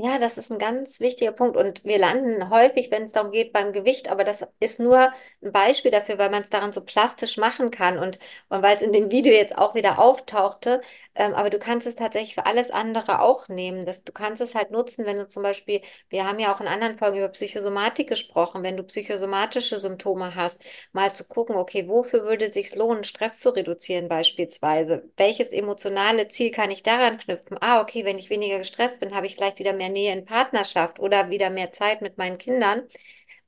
Ja, 0.04 0.18
das 0.18 0.38
ist 0.40 0.52
ein 0.52 0.58
ganz 0.58 1.00
wichtiger 1.00 1.32
Punkt 1.32 1.56
und 1.58 1.84
wir 1.84 2.00
landen 2.00 2.50
häufig, 2.50 2.90
wenn 2.90 3.04
es 3.04 3.12
darum 3.12 3.30
geht, 3.32 3.54
beim 3.54 3.72
Gewicht, 3.72 4.10
aber 4.10 4.24
das 4.24 4.44
ist 4.60 4.80
nur 4.80 5.12
ein 5.44 5.52
Beispiel 5.52 5.92
dafür, 5.92 6.18
weil 6.18 6.32
man 6.32 6.42
es 6.42 6.50
daran 6.50 6.74
so 6.74 6.82
plastisch 6.84 7.38
machen 7.38 7.70
kann 7.70 8.00
und, 8.00 8.18
und 8.50 8.64
weil 8.64 8.76
es 8.78 8.82
in 8.82 8.94
dem 8.94 9.12
Video 9.12 9.32
jetzt 9.32 9.56
auch 9.56 9.76
wieder 9.76 10.00
auftauchte, 10.00 10.82
ähm, 11.14 11.36
aber 11.36 11.52
du 11.52 11.60
kannst 11.60 11.86
es 11.86 11.96
tatsächlich 11.96 12.34
für 12.34 12.48
alles 12.48 12.72
andere 12.72 13.22
auch 13.22 13.48
nehmen. 13.48 13.86
Das, 13.86 14.04
du 14.04 14.12
kannst 14.12 14.42
es 14.42 14.56
halt 14.56 14.72
nutzen, 14.72 15.06
wenn 15.06 15.18
du 15.20 15.28
zum 15.28 15.44
Beispiel, 15.44 15.82
wir 16.10 16.26
haben 16.28 16.40
ja 16.40 16.56
auch 16.56 16.62
in 16.62 16.68
anderen 16.68 16.98
Folgen 16.98 17.18
über 17.20 17.30
Psychosomatik 17.30 18.10
gesprochen, 18.10 18.64
wenn 18.64 18.78
du 18.78 18.84
psychosomatische 18.84 19.78
Symptome 19.80 20.34
hast, 20.34 20.64
mal 20.94 21.14
zu 21.14 21.26
gucken, 21.26 21.56
okay, 21.58 21.88
wofür 21.88 22.24
würde 22.24 22.46
es 22.46 22.54
sich 22.56 22.74
lohnen, 22.76 23.04
Stress 23.04 23.40
zu 23.40 23.50
reduzieren 23.56 24.08
beispielsweise? 24.08 25.12
Welches 25.18 25.50
emotionale 25.50 26.28
Ziel 26.30 26.50
kann 26.52 26.72
ich 26.72 26.82
daran 26.84 27.20
knüpfen? 27.20 27.58
Ah, 27.62 27.82
okay, 27.82 28.04
wenn 28.06 28.18
ich 28.18 28.30
weniger 28.32 28.58
gestresst 28.58 29.00
bin, 29.00 29.14
habe 29.14 29.28
ich 29.28 29.36
vielleicht 29.36 29.60
wieder 29.60 29.74
mehr 29.74 29.90
Nähe 29.92 30.14
in 30.14 30.26
Partnerschaft 30.26 31.00
oder 31.00 31.30
wieder 31.30 31.50
mehr 31.50 31.72
Zeit 31.72 32.02
mit 32.02 32.18
meinen 32.18 32.38
Kindern. 32.38 32.88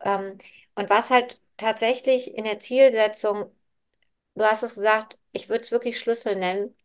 Ähm, 0.03 0.37
und 0.75 0.89
was 0.89 1.09
halt 1.11 1.41
tatsächlich 1.57 2.35
in 2.37 2.45
der 2.45 2.59
Zielsetzung, 2.59 3.51
du 4.35 4.43
hast 4.43 4.63
es 4.63 4.75
gesagt, 4.75 5.17
ich 5.31 5.49
würde 5.49 5.61
es 5.63 5.71
wirklich 5.71 5.99
Schlüssel 5.99 6.35
nennen, 6.35 6.75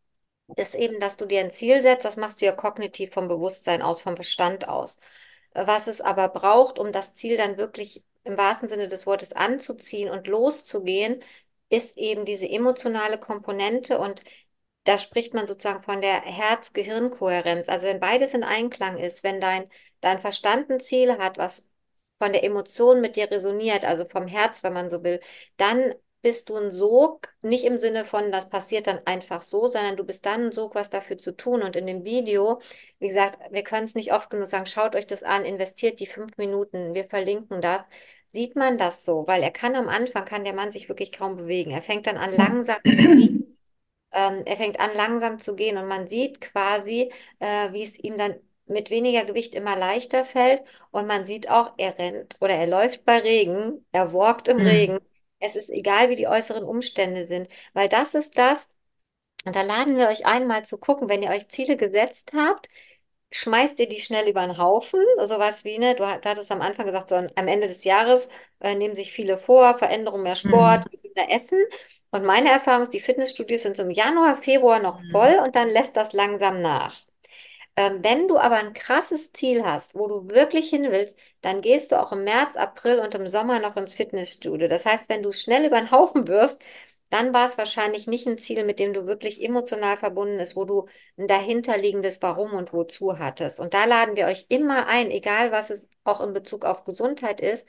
ist 0.57 0.75
eben, 0.75 1.01
dass 1.01 1.17
du 1.17 1.27
dir 1.27 1.41
ein 1.41 1.51
Ziel 1.51 1.83
setzt, 1.83 2.05
das 2.05 2.17
machst 2.17 2.41
du 2.41 2.47
ja 2.47 2.53
kognitiv 2.53 3.13
vom 3.15 3.29
Bewusstsein 3.29 3.83
aus, 3.83 4.03
vom 4.03 4.17
Verstand 4.17 4.69
aus. 4.69 4.97
Was 5.55 5.87
es 5.89 6.01
aber 6.01 6.29
braucht, 6.29 6.79
um 6.79 6.93
das 6.93 7.15
Ziel 7.15 7.37
dann 7.37 7.59
wirklich 7.59 8.05
im 8.25 8.37
wahrsten 8.39 8.69
Sinne 8.69 8.89
des 8.89 9.07
Wortes 9.07 9.33
anzuziehen 9.33 10.11
und 10.11 10.27
loszugehen, 10.27 11.23
ist 11.71 11.97
eben 11.99 12.25
diese 12.25 12.49
emotionale 12.49 13.19
Komponente 13.21 13.99
und 13.99 14.23
da 14.89 14.97
spricht 14.99 15.35
man 15.35 15.47
sozusagen 15.47 15.83
von 15.83 16.01
der 16.01 16.23
Herz-Gehirn-Kohärenz. 16.23 17.69
Also 17.69 17.87
wenn 17.87 18.01
beides 18.01 18.33
in 18.33 18.43
Einklang 18.43 18.97
ist, 18.97 19.23
wenn 19.23 19.39
dein, 19.41 19.69
dein 20.01 20.19
Verstand 20.19 20.71
ein 20.71 20.81
Ziel 20.81 21.19
hat, 21.19 21.37
was 21.37 21.69
von 22.19 22.33
der 22.33 22.43
Emotion 22.43 23.03
mit 23.03 23.17
dir 23.17 23.31
resoniert, 23.31 23.85
also 23.85 24.07
vom 24.07 24.27
Herz, 24.27 24.63
wenn 24.65 24.73
man 24.73 24.89
so 24.89 25.05
will, 25.05 25.21
dann 25.59 25.95
bist 26.23 26.49
du 26.49 26.57
ein 26.57 26.71
Sog, 26.71 27.29
nicht 27.43 27.65
im 27.65 27.77
Sinne 27.77 28.05
von, 28.07 28.33
das 28.33 28.49
passiert 28.49 28.87
dann 28.87 29.01
einfach 29.07 29.43
so, 29.43 29.69
sondern 29.69 29.97
du 29.97 30.05
bist 30.05 30.25
dann 30.25 30.47
ein 30.47 30.53
Sog, 30.53 30.75
was 30.75 30.89
dafür 30.91 31.19
zu 31.19 31.37
tun. 31.37 31.63
Und 31.63 31.77
in 31.77 31.87
dem 31.87 32.05
Video, 32.05 32.61
wie 32.99 33.09
gesagt, 33.09 33.39
wir 33.53 33.63
können 33.65 33.85
es 33.85 33.95
nicht 33.95 34.13
oft 34.15 34.31
genug 34.31 34.49
sagen, 34.49 34.67
schaut 34.67 34.97
euch 34.97 35.07
das 35.07 35.23
an, 35.23 35.45
investiert 35.45 36.01
die 36.01 36.07
fünf 36.07 36.37
Minuten, 36.39 36.95
wir 36.95 37.05
verlinken 37.05 37.61
das. 37.61 37.83
Sieht 38.33 38.57
man 38.57 38.79
das 38.79 39.05
so? 39.05 39.27
Weil 39.27 39.43
er 39.43 39.51
kann 39.53 39.77
am 39.77 39.89
Anfang, 39.89 40.25
kann 40.25 40.45
der 40.45 40.55
Mann 40.55 40.73
sich 40.73 40.89
wirklich 40.89 41.13
kaum 41.13 41.37
bewegen. 41.37 41.71
Er 41.73 41.83
fängt 41.83 42.07
dann 42.07 42.17
an 42.17 42.33
langsam 42.35 42.79
zu. 42.97 43.58
Ähm, 44.13 44.43
er 44.47 44.57
fängt 44.57 44.81
an 44.81 44.91
langsam 44.95 45.39
zu 45.39 45.55
gehen 45.57 45.77
und 45.79 45.87
man 45.89 46.09
sieht 46.09 46.41
quasi, 46.41 47.13
äh, 47.41 47.73
wie 47.73 47.83
es 47.85 47.99
ihm 47.99 48.17
dann 48.19 48.37
mit 48.67 48.91
weniger 48.91 49.25
Gewicht 49.25 49.55
immer 49.55 49.77
leichter 49.77 50.25
fällt. 50.25 50.63
Und 50.91 51.07
man 51.07 51.27
sieht 51.27 51.49
auch, 51.51 51.73
er 51.79 51.99
rennt 51.99 52.37
oder 52.41 52.55
er 52.55 52.67
läuft 52.67 53.05
bei 53.05 53.19
Regen, 53.19 53.85
er 53.93 54.13
walkt 54.13 54.49
im 54.49 54.59
Mhm. 54.59 54.63
Regen. 54.63 54.99
Es 55.41 55.57
ist 55.57 55.71
egal, 55.71 56.11
wie 56.11 56.17
die 56.17 56.27
äußeren 56.29 56.65
Umstände 56.65 57.27
sind, 57.27 57.49
weil 57.75 57.89
das 57.89 58.15
ist 58.15 58.37
das, 58.39 58.71
und 59.45 59.57
da 59.57 59.63
laden 59.63 59.97
wir 59.97 60.09
euch 60.09 60.27
ein, 60.27 60.47
mal 60.47 60.65
zu 60.65 60.79
gucken, 60.79 61.09
wenn 61.09 61.23
ihr 61.23 61.31
euch 61.31 61.49
Ziele 61.49 61.77
gesetzt 61.77 62.33
habt, 62.35 62.69
schmeißt 63.33 63.79
ihr 63.81 63.89
die 63.89 64.01
schnell 64.01 64.29
über 64.29 64.43
den 64.47 64.59
Haufen? 64.59 65.01
Sowas 65.25 65.65
wie, 65.65 65.79
ne, 65.79 65.95
du, 65.95 66.01
du 66.05 66.07
hattest 66.31 66.53
am 66.53 66.61
Anfang 66.63 66.87
gesagt, 66.87 67.09
so 67.11 67.17
am 67.17 67.29
Ende 67.49 67.69
des 67.69 67.85
Jahres 67.85 68.29
äh, 68.61 68.75
nehmen 68.75 68.97
sich 68.97 69.13
viele 69.13 69.39
vor, 69.39 69.79
Veränderung, 69.79 70.23
mehr 70.23 70.37
Sport, 70.37 70.85
Mhm. 70.85 70.91
gesünder 70.91 71.31
Essen. 71.31 71.59
Und 72.11 72.25
meine 72.25 72.51
Erfahrung 72.51 72.83
ist, 72.85 72.93
die 72.93 73.01
Fitnessstudios 73.01 73.63
sind 73.63 73.77
so 73.77 73.83
im 73.83 73.91
Januar, 73.91 74.37
Februar 74.37 74.79
noch 74.81 75.01
Mhm. 75.01 75.11
voll 75.11 75.41
und 75.45 75.57
dann 75.57 75.69
lässt 75.69 75.97
das 75.97 76.13
langsam 76.13 76.63
nach. 76.63 77.03
Ähm, 77.77 78.01
wenn 78.03 78.29
du 78.29 78.39
aber 78.39 78.57
ein 78.57 78.73
krasses 78.75 79.33
Ziel 79.33 79.65
hast, 79.65 79.95
wo 79.95 80.09
du 80.09 80.29
wirklich 80.31 80.69
hin 80.71 80.89
willst, 80.91 81.19
dann 81.43 81.61
gehst 81.61 81.93
du 81.93 82.01
auch 82.01 82.13
im 82.13 82.25
März, 82.25 82.57
April 82.57 82.99
und 83.01 83.15
im 83.15 83.29
Sommer 83.29 83.61
noch 83.61 83.77
ins 83.77 83.95
Fitnessstudio. 83.95 84.69
Das 84.69 84.85
heißt, 84.87 85.09
wenn 85.09 85.23
du 85.23 85.29
es 85.31 85.41
schnell 85.43 85.67
über 85.67 85.79
den 85.79 85.91
Haufen 85.91 86.27
wirfst, 86.29 86.61
dann 87.11 87.33
war 87.33 87.47
es 87.49 87.57
wahrscheinlich 87.57 88.07
nicht 88.07 88.27
ein 88.27 88.37
Ziel, 88.39 88.65
mit 88.65 88.79
dem 88.79 88.93
du 88.93 89.07
wirklich 89.07 89.43
emotional 89.43 89.97
verbunden 89.97 90.39
bist, 90.39 90.57
wo 90.57 90.65
du 90.65 90.87
ein 91.17 91.27
dahinterliegendes 91.29 92.21
Warum 92.21 92.53
und 92.53 92.73
Wozu 92.73 93.19
hattest. 93.19 93.61
Und 93.61 93.73
da 93.75 93.85
laden 93.87 94.17
wir 94.17 94.27
euch 94.27 94.47
immer 94.49 94.87
ein, 94.89 95.11
egal 95.11 95.51
was 95.53 95.71
es 95.71 95.89
auch 96.05 96.21
in 96.21 96.33
Bezug 96.35 96.65
auf 96.67 96.85
Gesundheit 96.85 97.41
ist. 97.41 97.67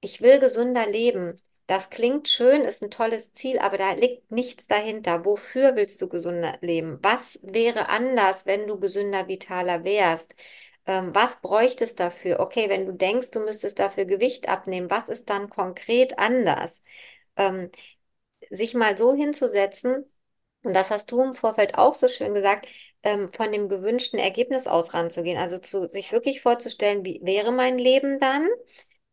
Ich 0.00 0.20
will 0.22 0.38
gesünder 0.40 0.86
leben. 0.86 1.36
Das 1.68 1.90
klingt 1.90 2.28
schön, 2.28 2.62
ist 2.62 2.82
ein 2.82 2.90
tolles 2.90 3.32
Ziel, 3.34 3.58
aber 3.60 3.78
da 3.78 3.92
liegt 3.92 4.32
nichts 4.32 4.66
dahinter. 4.68 5.24
Wofür 5.26 5.76
willst 5.76 6.02
du 6.02 6.08
gesünder 6.08 6.58
leben? 6.62 6.98
Was 7.02 7.38
wäre 7.42 7.90
anders, 7.90 8.46
wenn 8.46 8.66
du 8.66 8.80
gesünder, 8.80 9.28
vitaler 9.28 9.84
wärst? 9.84 10.34
Ähm, 10.86 11.14
was 11.14 11.42
bräuchtest 11.42 12.00
dafür? 12.00 12.40
Okay, 12.40 12.70
wenn 12.70 12.86
du 12.86 12.92
denkst, 12.94 13.30
du 13.32 13.40
müsstest 13.40 13.78
dafür 13.80 14.06
Gewicht 14.06 14.48
abnehmen, 14.48 14.90
was 14.90 15.08
ist 15.10 15.30
dann 15.30 15.50
konkret 15.50 16.18
anders? 16.18 16.82
Ähm, 17.36 17.70
sich 18.50 18.74
mal 18.74 18.96
so 18.98 19.14
hinzusetzen, 19.14 20.06
und 20.64 20.74
das 20.74 20.90
hast 20.90 21.10
du 21.12 21.22
im 21.22 21.34
Vorfeld 21.34 21.76
auch 21.78 21.94
so 21.94 22.08
schön 22.08 22.34
gesagt, 22.34 22.68
ähm, 23.04 23.32
von 23.32 23.52
dem 23.52 23.68
gewünschten 23.68 24.18
Ergebnis 24.20 24.66
aus 24.68 24.94
ranzugehen. 24.94 25.38
Also 25.38 25.58
zu, 25.58 25.88
sich 25.88 26.12
wirklich 26.12 26.42
vorzustellen, 26.42 27.04
wie 27.04 27.20
wäre 27.24 27.52
mein 27.52 27.78
Leben 27.78 28.20
dann? 28.20 28.48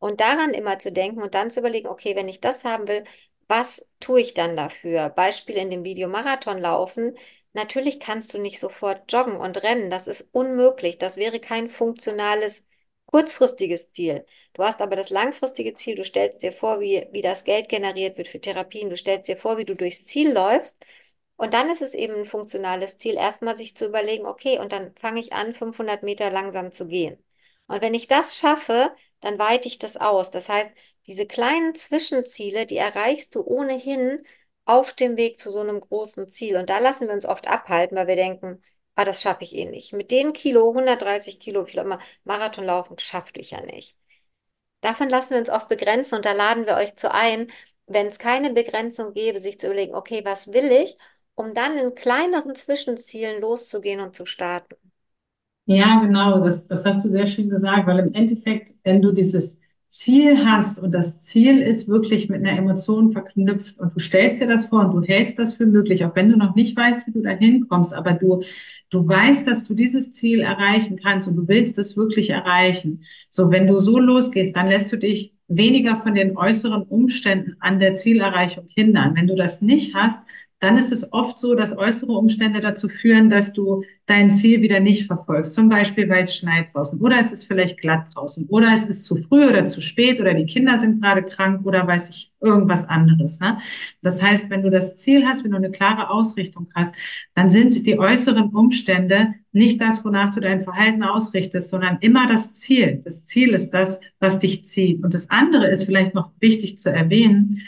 Und 0.06 0.22
daran 0.22 0.54
immer 0.54 0.78
zu 0.80 0.92
denken 0.92 1.22
und 1.22 1.34
dann 1.34 1.50
zu 1.52 1.60
überlegen, 1.60 1.88
okay, 1.88 2.16
wenn 2.16 2.30
ich 2.30 2.40
das 2.42 2.64
haben 2.64 2.88
will, 2.88 3.04
was 3.48 3.86
tue 4.00 4.22
ich 4.22 4.34
dann 4.36 4.56
dafür? 4.56 5.10
Beispiel 5.10 5.56
in 5.58 5.70
dem 5.72 5.84
Video 5.84 6.08
Marathon 6.08 6.60
laufen. 6.60 7.18
Natürlich 7.54 8.00
kannst 8.00 8.34
du 8.34 8.38
nicht 8.38 8.60
sofort 8.60 9.12
joggen 9.12 9.38
und 9.38 9.64
rennen. 9.64 9.90
Das 9.90 10.08
ist 10.08 10.28
unmöglich. 10.32 10.98
Das 11.00 11.18
wäre 11.18 11.40
kein 11.40 11.70
funktionales, 11.70 12.64
kurzfristiges 13.08 13.92
Ziel. 13.94 14.26
Du 14.54 14.64
hast 14.64 14.82
aber 14.82 14.96
das 14.96 15.10
langfristige 15.10 15.74
Ziel. 15.76 15.96
Du 15.96 16.04
stellst 16.04 16.44
dir 16.44 16.54
vor, 16.54 16.80
wie, 16.80 17.08
wie 17.12 17.22
das 17.24 17.44
Geld 17.44 17.68
generiert 17.70 18.18
wird 18.18 18.28
für 18.28 18.40
Therapien. 18.42 18.90
Du 18.92 18.98
stellst 18.98 19.28
dir 19.28 19.38
vor, 19.38 19.58
wie 19.58 19.66
du 19.66 19.76
durchs 19.76 20.06
Ziel 20.06 20.32
läufst. 20.32 20.78
Und 21.38 21.54
dann 21.56 21.70
ist 21.72 21.82
es 21.82 21.94
eben 21.96 22.14
ein 22.16 22.26
funktionales 22.26 22.98
Ziel, 23.00 23.16
erstmal 23.16 23.58
sich 23.58 23.76
zu 23.76 23.86
überlegen, 23.88 24.26
okay, 24.28 24.60
und 24.60 24.72
dann 24.72 24.94
fange 24.98 25.20
ich 25.22 25.34
an, 25.34 25.54
500 25.56 26.04
Meter 26.04 26.30
langsam 26.32 26.72
zu 26.74 26.88
gehen. 26.88 27.18
Und 27.68 27.82
wenn 27.82 27.94
ich 27.94 28.08
das 28.08 28.38
schaffe, 28.38 28.94
dann 29.22 29.40
weite 29.40 29.68
ich 29.68 29.80
das 29.80 29.98
aus. 29.98 30.32
Das 30.32 30.50
heißt, 30.50 30.70
diese 31.08 31.26
kleinen 31.26 31.76
Zwischenziele, 31.76 32.66
die 32.66 32.78
erreichst 32.78 33.36
du 33.36 33.42
ohnehin 33.46 34.24
auf 34.66 34.94
dem 34.94 35.18
Weg 35.18 35.40
zu 35.40 35.52
so 35.52 35.60
einem 35.60 35.80
großen 35.80 36.30
Ziel. 36.30 36.58
Und 36.58 36.70
da 36.70 36.80
lassen 36.80 37.08
wir 37.08 37.14
uns 37.14 37.26
oft 37.26 37.48
abhalten, 37.48 37.98
weil 37.98 38.08
wir 38.08 38.16
denken, 38.16 38.64
ah, 38.96 39.06
das 39.06 39.22
schaffe 39.22 39.44
ich 39.44 39.56
eh 39.56 39.66
nicht. 39.66 39.94
Mit 39.94 40.12
den 40.12 40.34
Kilo, 40.34 40.74
130 40.74 41.40
Kilo, 41.40 41.68
wie 41.68 41.78
immer, 41.78 42.00
Marathon 42.24 42.66
laufen, 42.66 42.98
schaffe 43.00 43.34
ich 43.36 43.52
ja 43.52 43.62
nicht. 43.62 43.96
Davon 44.82 45.10
lassen 45.10 45.32
wir 45.32 45.40
uns 45.40 45.50
oft 45.50 45.68
begrenzen 45.70 46.16
und 46.16 46.26
da 46.26 46.32
laden 46.34 46.66
wir 46.66 46.76
euch 46.76 46.96
zu 46.96 47.12
ein, 47.14 47.48
wenn 47.88 48.08
es 48.08 48.20
keine 48.20 48.52
Begrenzung 48.54 49.14
gäbe, 49.14 49.40
sich 49.40 49.60
zu 49.60 49.68
überlegen, 49.68 49.96
okay, 49.96 50.24
was 50.26 50.54
will 50.54 50.72
ich, 50.72 50.98
um 51.36 51.54
dann 51.54 51.78
in 51.78 51.96
kleineren 51.96 52.56
Zwischenzielen 52.56 53.42
loszugehen 53.42 54.00
und 54.00 54.16
zu 54.16 54.26
starten. 54.26 54.76
Ja, 55.68 56.00
genau, 56.00 56.44
das, 56.44 56.68
das 56.68 56.86
hast 56.86 57.04
du 57.06 57.10
sehr 57.10 57.26
schön 57.26 57.50
gesagt, 57.50 57.88
weil 57.88 58.00
im 58.00 58.14
Endeffekt, 58.14 58.76
wenn 58.84 59.02
du 59.02 59.12
dieses 59.12 59.60
Ziel 59.88 60.46
hast 60.46 60.78
und 60.78 60.92
das 60.92 61.22
Ziel 61.22 61.60
ist 61.62 61.88
wirklich 61.88 62.30
mit 62.30 62.46
einer 62.46 62.58
Emotion 62.58 63.12
verknüpft 63.12 63.80
und 63.80 63.96
du 63.96 64.00
stellst 64.00 64.42
dir 64.42 64.48
das 64.48 64.68
vor 64.68 64.82
und 64.86 64.92
du 64.94 65.02
hältst 65.08 65.40
das 65.40 65.54
für 65.56 65.66
möglich, 65.66 66.06
auch 66.06 66.16
wenn 66.16 66.30
du 66.30 66.38
noch 66.38 66.54
nicht 66.56 66.78
weißt, 66.78 67.08
wie 67.08 67.12
du 67.14 67.22
da 67.22 67.32
hinkommst, 67.32 67.94
aber 67.94 68.12
du, 68.14 68.44
du 68.92 69.08
weißt, 69.08 69.48
dass 69.48 69.64
du 69.64 69.74
dieses 69.74 70.12
Ziel 70.14 70.42
erreichen 70.42 71.00
kannst 71.02 71.28
und 71.28 71.36
du 71.36 71.48
willst 71.48 71.80
es 71.80 71.98
wirklich 71.98 72.30
erreichen. 72.30 73.02
So, 73.32 73.50
wenn 73.50 73.66
du 73.68 73.80
so 73.80 73.98
losgehst, 73.98 74.56
dann 74.56 74.68
lässt 74.68 74.92
du 74.92 74.98
dich 74.98 75.34
weniger 75.48 75.96
von 75.96 76.14
den 76.14 76.38
äußeren 76.38 76.84
Umständen 76.84 77.56
an 77.60 77.80
der 77.80 77.96
Zielerreichung 77.96 78.66
hindern. 78.68 79.16
Wenn 79.16 79.28
du 79.28 79.36
das 79.36 79.62
nicht 79.62 79.96
hast, 79.96 80.22
dann 80.60 80.78
ist 80.78 80.92
es 80.92 81.12
oft 81.12 81.38
so, 81.38 81.54
dass 81.54 81.78
äußere 81.78 82.14
Umstände 82.14 82.62
dazu 82.62 82.88
führen, 82.88 83.30
dass 83.30 83.52
du 83.52 83.84
dein 84.06 84.32
Ziel 84.32 84.62
wieder 84.62 84.80
nicht 84.80 85.06
verfolgst. 85.06 85.54
Zum 85.54 85.68
Beispiel, 85.68 86.08
weil 86.08 86.24
es 86.24 86.36
schneit 86.36 86.74
draußen 86.74 87.00
oder 87.00 87.20
es 87.20 87.32
ist 87.32 87.46
vielleicht 87.46 87.80
glatt 87.80 88.08
draußen 88.14 88.48
oder 88.48 88.68
es 88.74 88.86
ist 88.86 89.04
zu 89.04 89.18
früh 89.18 89.46
oder 89.48 89.66
zu 89.66 89.82
spät 89.82 90.22
oder 90.22 90.34
die 90.34 90.46
Kinder 90.46 90.78
sind 90.78 91.02
gerade 91.02 91.24
krank 91.24 91.66
oder 91.66 91.86
weiß 91.86 92.10
ich 92.10 92.32
irgendwas 92.40 92.88
anderes. 92.88 93.40
Ne? 93.40 93.58
Das 94.02 94.22
heißt, 94.22 94.50
wenn 94.50 94.62
du 94.62 94.70
das 94.70 94.96
Ziel 94.96 95.26
hast, 95.26 95.44
wenn 95.44 95.52
du 95.52 95.58
eine 95.58 95.72
klare 95.72 96.10
Ausrichtung 96.10 96.70
hast, 96.74 96.96
dann 97.34 97.50
sind 97.50 97.86
die 97.86 98.00
äußeren 98.00 98.50
Umstände 98.54 99.34
nicht 99.52 99.82
das, 99.82 100.06
wonach 100.06 100.34
du 100.34 100.40
dein 100.40 100.62
Verhalten 100.62 101.04
ausrichtest, 101.04 101.70
sondern 101.70 101.98
immer 102.02 102.28
das 102.28 102.54
Ziel. 102.54 103.02
Das 103.04 103.26
Ziel 103.26 103.50
ist 103.50 103.72
das, 103.72 104.00
was 104.20 104.40
dich 104.40 104.66
zieht. 104.66 105.04
Und 105.04 105.14
das 105.14 105.30
andere 105.30 105.68
ist 105.68 105.84
vielleicht 105.86 106.14
noch 106.14 106.32
wichtig 106.40 106.78
zu 106.78 106.92
erwähnen, 106.92 107.62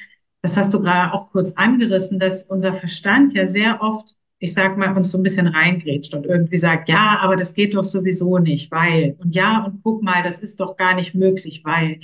das 0.47 0.55
hast 0.55 0.73
du 0.73 0.79
gerade 0.79 1.13
auch 1.13 1.29
kurz 1.31 1.51
angerissen, 1.57 2.19
dass 2.19 2.43
unser 2.43 2.73
Verstand 2.73 3.33
ja 3.33 3.45
sehr 3.45 3.81
oft, 3.81 4.15
ich 4.39 4.53
sag 4.53 4.77
mal, 4.77 4.95
uns 4.95 5.11
so 5.11 5.17
ein 5.17 5.23
bisschen 5.23 5.47
reingrätscht 5.47 6.13
und 6.13 6.25
irgendwie 6.25 6.55
sagt, 6.55 6.87
ja, 6.87 7.17
aber 7.19 7.35
das 7.35 7.53
geht 7.53 7.73
doch 7.73 7.83
sowieso 7.83 8.37
nicht, 8.37 8.71
weil, 8.71 9.17
und 9.19 9.35
ja, 9.35 9.65
und 9.65 9.83
guck 9.83 10.01
mal, 10.03 10.23
das 10.23 10.39
ist 10.39 10.61
doch 10.61 10.77
gar 10.77 10.95
nicht 10.95 11.13
möglich, 11.15 11.63
weil. 11.65 11.99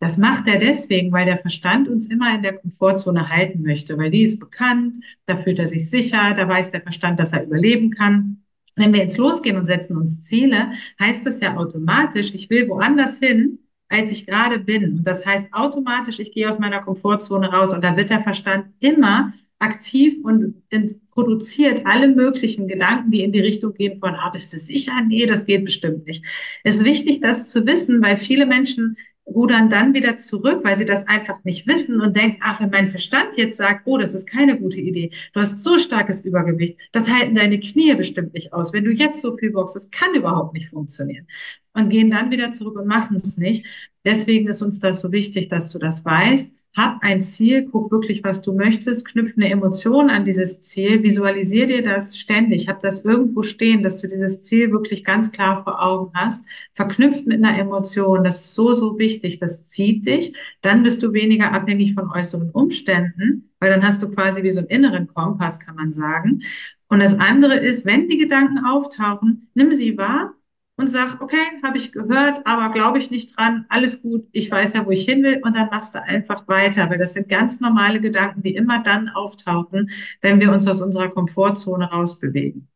Das 0.00 0.16
macht 0.16 0.46
er 0.46 0.60
deswegen, 0.60 1.10
weil 1.10 1.26
der 1.26 1.38
Verstand 1.38 1.88
uns 1.88 2.06
immer 2.06 2.32
in 2.32 2.42
der 2.42 2.56
Komfortzone 2.56 3.30
halten 3.30 3.62
möchte, 3.62 3.98
weil 3.98 4.10
die 4.12 4.22
ist 4.22 4.38
bekannt, 4.38 4.96
da 5.26 5.36
fühlt 5.36 5.58
er 5.58 5.66
sich 5.66 5.90
sicher, 5.90 6.34
da 6.36 6.48
weiß 6.48 6.70
der 6.70 6.82
Verstand, 6.82 7.18
dass 7.18 7.32
er 7.32 7.42
überleben 7.42 7.90
kann. 7.90 8.44
Wenn 8.76 8.92
wir 8.92 9.00
jetzt 9.00 9.18
losgehen 9.18 9.56
und 9.56 9.66
setzen 9.66 9.96
uns 9.96 10.20
Ziele, 10.20 10.70
heißt 11.00 11.26
das 11.26 11.40
ja 11.40 11.56
automatisch, 11.56 12.32
ich 12.32 12.48
will 12.48 12.68
woanders 12.68 13.18
hin, 13.18 13.58
als 13.88 14.10
ich 14.10 14.26
gerade 14.26 14.58
bin. 14.58 14.98
Und 14.98 15.04
das 15.04 15.24
heißt 15.24 15.48
automatisch, 15.52 16.18
ich 16.18 16.32
gehe 16.32 16.48
aus 16.48 16.58
meiner 16.58 16.80
Komfortzone 16.80 17.50
raus 17.50 17.72
und 17.72 17.82
da 17.82 17.96
wird 17.96 18.10
der 18.10 18.22
Verstand 18.22 18.66
immer 18.80 19.32
aktiv 19.58 20.18
und 20.22 20.62
produziert 21.08 21.82
alle 21.84 22.08
möglichen 22.08 22.68
Gedanken, 22.68 23.10
die 23.10 23.22
in 23.22 23.32
die 23.32 23.40
Richtung 23.40 23.74
gehen 23.74 23.98
von, 23.98 24.14
ah, 24.14 24.30
bist 24.30 24.52
du 24.52 24.58
sicher? 24.58 24.92
Nee, 25.06 25.26
das 25.26 25.46
geht 25.46 25.64
bestimmt 25.64 26.06
nicht. 26.06 26.24
Es 26.62 26.76
ist 26.76 26.84
wichtig, 26.84 27.20
das 27.20 27.48
zu 27.48 27.66
wissen, 27.66 28.00
weil 28.02 28.16
viele 28.16 28.46
Menschen 28.46 28.96
rudern 29.34 29.70
dann 29.70 29.94
wieder 29.94 30.16
zurück, 30.16 30.60
weil 30.62 30.76
sie 30.76 30.84
das 30.84 31.06
einfach 31.06 31.42
nicht 31.44 31.66
wissen 31.66 32.00
und 32.00 32.16
denken, 32.16 32.40
ach, 32.42 32.60
wenn 32.60 32.70
mein 32.70 32.88
Verstand 32.88 33.36
jetzt 33.36 33.56
sagt, 33.56 33.82
oh, 33.86 33.98
das 33.98 34.14
ist 34.14 34.28
keine 34.28 34.58
gute 34.58 34.80
Idee, 34.80 35.10
du 35.32 35.40
hast 35.40 35.58
so 35.58 35.78
starkes 35.78 36.22
Übergewicht, 36.22 36.78
das 36.92 37.10
halten 37.10 37.34
deine 37.34 37.60
Knie 37.60 37.94
bestimmt 37.94 38.34
nicht 38.34 38.52
aus. 38.52 38.72
Wenn 38.72 38.84
du 38.84 38.92
jetzt 38.92 39.20
so 39.20 39.36
viel 39.36 39.50
boxst, 39.50 39.76
das 39.76 39.90
kann 39.90 40.14
überhaupt 40.14 40.54
nicht 40.54 40.68
funktionieren. 40.68 41.26
Und 41.74 41.90
gehen 41.90 42.10
dann 42.10 42.30
wieder 42.30 42.50
zurück 42.50 42.76
und 42.76 42.88
machen 42.88 43.18
es 43.22 43.36
nicht. 43.36 43.64
Deswegen 44.04 44.48
ist 44.48 44.62
uns 44.62 44.80
das 44.80 45.00
so 45.00 45.12
wichtig, 45.12 45.48
dass 45.48 45.70
du 45.70 45.78
das 45.78 46.04
weißt. 46.04 46.57
Hab 46.76 47.02
ein 47.02 47.22
Ziel, 47.22 47.68
guck 47.68 47.90
wirklich, 47.90 48.22
was 48.22 48.40
du 48.40 48.52
möchtest, 48.52 49.04
knüpf 49.08 49.36
eine 49.36 49.50
Emotion 49.50 50.10
an 50.10 50.24
dieses 50.24 50.60
Ziel, 50.60 51.02
visualisier 51.02 51.66
dir 51.66 51.82
das 51.82 52.16
ständig, 52.16 52.68
hab 52.68 52.80
das 52.82 53.04
irgendwo 53.04 53.42
stehen, 53.42 53.82
dass 53.82 54.00
du 54.00 54.06
dieses 54.06 54.42
Ziel 54.42 54.70
wirklich 54.70 55.02
ganz 55.02 55.32
klar 55.32 55.64
vor 55.64 55.82
Augen 55.82 56.12
hast, 56.14 56.44
verknüpft 56.74 57.26
mit 57.26 57.44
einer 57.44 57.58
Emotion, 57.58 58.22
das 58.22 58.40
ist 58.40 58.54
so, 58.54 58.74
so 58.74 58.96
wichtig, 58.96 59.38
das 59.40 59.64
zieht 59.64 60.06
dich, 60.06 60.36
dann 60.60 60.84
bist 60.84 61.02
du 61.02 61.12
weniger 61.12 61.52
abhängig 61.52 61.94
von 61.94 62.10
äußeren 62.10 62.50
Umständen, 62.50 63.50
weil 63.58 63.70
dann 63.70 63.82
hast 63.82 64.02
du 64.02 64.10
quasi 64.10 64.44
wie 64.44 64.50
so 64.50 64.60
einen 64.60 64.68
inneren 64.68 65.08
Kompass, 65.08 65.58
kann 65.58 65.74
man 65.74 65.92
sagen. 65.92 66.42
Und 66.88 67.00
das 67.00 67.18
andere 67.18 67.56
ist, 67.56 67.86
wenn 67.86 68.06
die 68.06 68.18
Gedanken 68.18 68.64
auftauchen, 68.64 69.50
nimm 69.54 69.72
sie 69.72 69.98
wahr, 69.98 70.37
und 70.78 70.88
sag, 70.88 71.20
okay, 71.20 71.36
habe 71.64 71.76
ich 71.78 71.92
gehört, 71.92 72.46
aber 72.46 72.72
glaube 72.72 72.98
ich 72.98 73.10
nicht 73.10 73.36
dran, 73.36 73.66
alles 73.68 74.00
gut, 74.02 74.26
ich 74.32 74.50
weiß 74.50 74.74
ja, 74.74 74.86
wo 74.86 74.90
ich 74.92 75.04
hin 75.04 75.22
will 75.24 75.40
und 75.44 75.56
dann 75.56 75.68
machst 75.70 75.94
du 75.94 76.02
einfach 76.02 76.48
weiter, 76.48 76.88
weil 76.90 76.98
das 76.98 77.14
sind 77.14 77.28
ganz 77.28 77.60
normale 77.60 78.00
Gedanken, 78.00 78.42
die 78.42 78.54
immer 78.56 78.82
dann 78.82 79.08
auftauchen, 79.10 79.90
wenn 80.22 80.40
wir 80.40 80.52
uns 80.52 80.66
aus 80.68 80.80
unserer 80.82 81.10
Komfortzone 81.10 81.90
rausbewegen. 81.90 82.68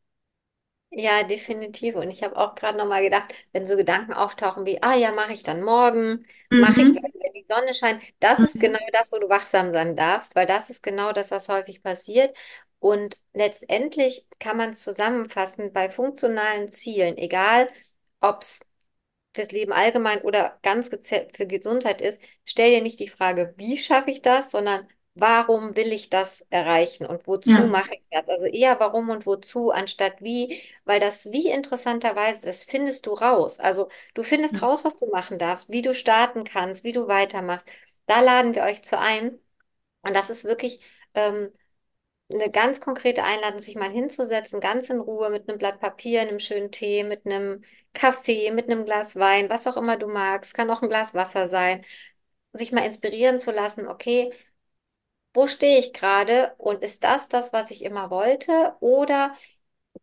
Ja, 0.94 1.22
definitiv. 1.24 1.94
Und 1.96 2.10
ich 2.10 2.22
habe 2.22 2.36
auch 2.36 2.54
gerade 2.54 2.76
nochmal 2.76 3.02
gedacht, 3.02 3.32
wenn 3.52 3.66
so 3.66 3.76
Gedanken 3.76 4.12
auftauchen 4.12 4.66
wie, 4.66 4.82
ah 4.82 4.94
ja, 4.94 5.10
mache 5.12 5.32
ich 5.32 5.42
dann 5.42 5.62
morgen, 5.62 6.26
mache 6.54 6.82
ich, 6.82 6.92
Mhm. 6.92 6.92
wenn 6.92 7.32
die 7.32 7.46
Sonne 7.48 7.72
scheint, 7.72 8.02
das 8.20 8.42
ist 8.42 8.60
Mhm. 8.60 8.60
genau 8.60 8.78
das, 8.92 9.10
wo 9.10 9.18
du 9.18 9.28
wachsam 9.30 9.72
sein 9.72 9.96
darfst, 9.96 10.34
weil 10.36 10.46
das 10.46 10.68
ist 10.68 10.82
genau 10.82 11.12
das, 11.12 11.30
was 11.30 11.48
häufig 11.48 11.82
passiert. 11.82 12.36
Und 12.78 13.16
letztendlich 13.32 14.26
kann 14.38 14.56
man 14.58 14.74
zusammenfassen 14.74 15.72
bei 15.72 15.88
funktionalen 15.88 16.70
Zielen, 16.70 17.16
egal 17.16 17.68
ob 18.22 18.42
es 18.42 18.60
fürs 19.34 19.52
Leben 19.52 19.72
allgemein 19.72 20.22
oder 20.22 20.58
ganz 20.62 20.90
gezielt 20.90 21.36
für 21.36 21.46
Gesundheit 21.46 22.00
ist, 22.00 22.20
stell 22.44 22.70
dir 22.70 22.82
nicht 22.82 23.00
die 23.00 23.08
Frage, 23.08 23.54
wie 23.56 23.76
schaffe 23.78 24.10
ich 24.10 24.22
das, 24.22 24.50
sondern 24.50 24.86
warum 25.14 25.76
will 25.76 25.92
ich 25.92 26.10
das 26.10 26.42
erreichen 26.50 27.06
und 27.06 27.26
wozu 27.26 27.66
Ja. 27.66 27.66
mache 27.66 27.94
ich 27.94 28.02
das? 28.10 28.28
Also 28.28 28.44
eher 28.46 28.78
warum 28.80 29.10
und 29.10 29.26
wozu 29.26 29.70
anstatt 29.70 30.20
wie, 30.22 30.60
weil 30.84 31.00
das 31.00 31.30
wie 31.32 31.48
interessanterweise, 31.50 32.42
das 32.46 32.64
findest 32.64 33.06
du 33.06 33.12
raus. 33.14 33.58
Also 33.60 33.88
du 34.14 34.22
findest 34.22 34.62
raus, 34.62 34.84
was 34.84 34.96
du 34.96 35.06
machen 35.10 35.38
darfst, 35.38 35.70
wie 35.70 35.82
du 35.82 35.94
starten 35.94 36.44
kannst, 36.44 36.84
wie 36.84 36.92
du 36.92 37.08
weitermachst. 37.08 37.66
Da 38.06 38.20
laden 38.20 38.54
wir 38.54 38.62
euch 38.64 38.82
zu 38.82 38.98
ein. 38.98 39.38
Und 40.02 40.14
das 40.16 40.30
ist 40.30 40.44
wirklich 40.44 40.80
ähm, 41.14 41.52
eine 42.32 42.50
ganz 42.50 42.80
konkrete 42.80 43.24
Einladung, 43.24 43.60
sich 43.60 43.76
mal 43.76 43.90
hinzusetzen, 43.90 44.60
ganz 44.60 44.90
in 44.90 45.00
Ruhe 45.00 45.30
mit 45.30 45.48
einem 45.48 45.58
Blatt 45.58 45.80
Papier, 45.80 46.20
einem 46.22 46.38
schönen 46.38 46.70
Tee, 46.72 47.04
mit 47.04 47.26
einem 47.26 47.62
Kaffee, 47.94 48.50
mit 48.52 48.68
einem 48.70 48.84
Glas 48.84 49.16
Wein, 49.16 49.50
was 49.50 49.66
auch 49.66 49.76
immer 49.76 49.96
du 49.96 50.06
magst, 50.08 50.54
kann 50.54 50.70
auch 50.70 50.82
ein 50.82 50.88
Glas 50.88 51.14
Wasser 51.14 51.48
sein, 51.48 51.84
sich 52.54 52.72
mal 52.72 52.86
inspirieren 52.86 53.38
zu 53.38 53.52
lassen, 53.52 53.88
okay, 53.88 54.32
wo 55.34 55.46
stehe 55.46 55.78
ich 55.78 55.92
gerade 55.92 56.54
und 56.58 56.82
ist 56.82 57.04
das 57.04 57.28
das, 57.28 57.52
was 57.52 57.70
ich 57.70 57.82
immer 57.84 58.10
wollte? 58.10 58.76
Oder 58.80 59.34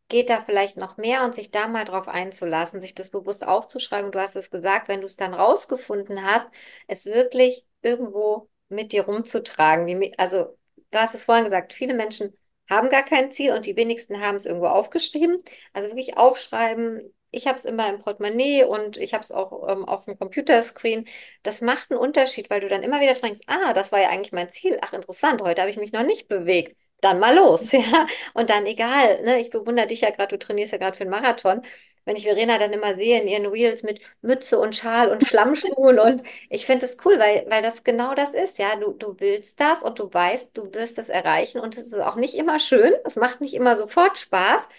geht 0.10 0.30
da 0.32 0.42
vielleicht 0.42 0.78
noch 0.78 0.98
mehr 0.98 1.26
und 1.26 1.36
sich 1.36 1.52
da 1.52 1.68
mal 1.70 1.86
drauf 1.86 2.10
einzulassen, 2.10 2.82
sich 2.82 2.96
das 2.96 3.12
bewusst 3.12 3.48
aufzuschreiben. 3.48 4.12
Du 4.14 4.20
hast 4.22 4.38
es 4.38 4.52
gesagt, 4.52 4.90
wenn 4.90 5.02
du 5.02 5.08
es 5.08 5.18
dann 5.18 5.36
rausgefunden 5.36 6.24
hast, 6.26 6.48
es 6.88 7.08
wirklich 7.08 7.66
irgendwo 7.84 8.50
mit 8.70 8.94
dir 8.94 9.06
rumzutragen. 9.06 10.14
Also, 10.20 10.59
du 10.92 11.00
hast 11.00 11.14
es 11.16 11.24
vorhin 11.24 11.46
gesagt, 11.46 11.74
viele 11.74 11.94
Menschen 11.94 12.34
haben 12.70 12.90
gar 12.90 13.04
kein 13.04 13.32
Ziel 13.32 13.54
und 13.54 13.66
die 13.66 13.76
wenigsten 13.76 14.20
haben 14.22 14.36
es 14.38 14.46
irgendwo 14.46 14.68
aufgeschrieben. 14.68 15.38
Also 15.74 15.90
wirklich 15.90 16.18
aufschreiben. 16.18 17.14
Ich 17.32 17.48
habe 17.48 17.58
es 17.58 17.66
immer 17.66 17.90
im 17.90 18.00
Portemonnaie 18.02 18.64
und 18.64 18.98
ich 18.98 19.14
habe 19.14 19.24
es 19.24 19.32
auch 19.32 19.68
ähm, 19.70 19.86
auf 19.86 20.06
dem 20.06 20.18
Computerscreen. 20.18 21.06
Das 21.44 21.62
macht 21.62 21.92
einen 21.92 22.00
Unterschied, 22.00 22.50
weil 22.50 22.60
du 22.62 22.70
dann 22.70 22.84
immer 22.84 23.02
wieder 23.02 23.14
denkst, 23.14 23.42
ah, 23.48 23.74
das 23.74 23.92
war 23.92 24.02
ja 24.02 24.10
eigentlich 24.10 24.32
mein 24.32 24.50
Ziel. 24.52 24.80
Ach, 24.82 24.94
interessant, 24.94 25.42
heute 25.42 25.62
habe 25.62 25.72
ich 25.72 25.78
mich 25.78 25.92
noch 25.92 26.04
nicht 26.04 26.28
bewegt 26.28 26.76
dann 27.02 27.20
mal 27.20 27.34
los, 27.36 27.72
ja. 27.72 28.08
Und 28.34 28.50
dann 28.50 28.66
egal, 28.66 29.22
ne? 29.24 29.40
Ich 29.40 29.50
bewundere 29.52 29.88
dich 29.88 30.02
ja 30.02 30.10
gerade, 30.10 30.38
du 30.38 30.40
trainierst 30.40 30.74
ja 30.74 30.78
gerade 30.78 30.98
für 30.98 31.04
einen 31.04 31.12
Marathon. 31.12 31.62
Wenn 32.10 32.18
ich 32.18 32.24
Verena 32.24 32.58
dann 32.58 32.74
immer 32.74 32.96
sehe 32.96 33.22
in 33.22 33.28
ihren 33.28 33.46
Reels 33.46 33.84
mit 33.84 34.02
Mütze 34.22 34.60
und 34.60 34.76
Schal 34.76 35.10
und 35.12 35.24
Schlammschuhen 35.26 36.00
und 36.00 36.24
ich 36.50 36.66
finde 36.66 36.82
das 36.88 36.98
cool, 37.06 37.20
weil, 37.20 37.46
weil 37.50 37.62
das 37.62 37.84
genau 37.84 38.16
das 38.16 38.34
ist, 38.34 38.58
ja. 38.60 38.76
Du, 38.78 38.94
du 38.94 39.16
willst 39.20 39.60
das 39.60 39.84
und 39.84 40.00
du 40.00 40.12
weißt, 40.12 40.58
du 40.58 40.74
wirst 40.74 40.98
das 40.98 41.10
erreichen 41.10 41.60
und 41.60 41.78
es 41.78 41.88
ist 41.88 42.00
auch 42.00 42.16
nicht 42.16 42.34
immer 42.36 42.60
schön, 42.60 42.94
es 43.06 43.16
macht 43.16 43.42
nicht 43.42 43.54
immer 43.54 43.76
sofort 43.76 44.18
Spaß. 44.18 44.70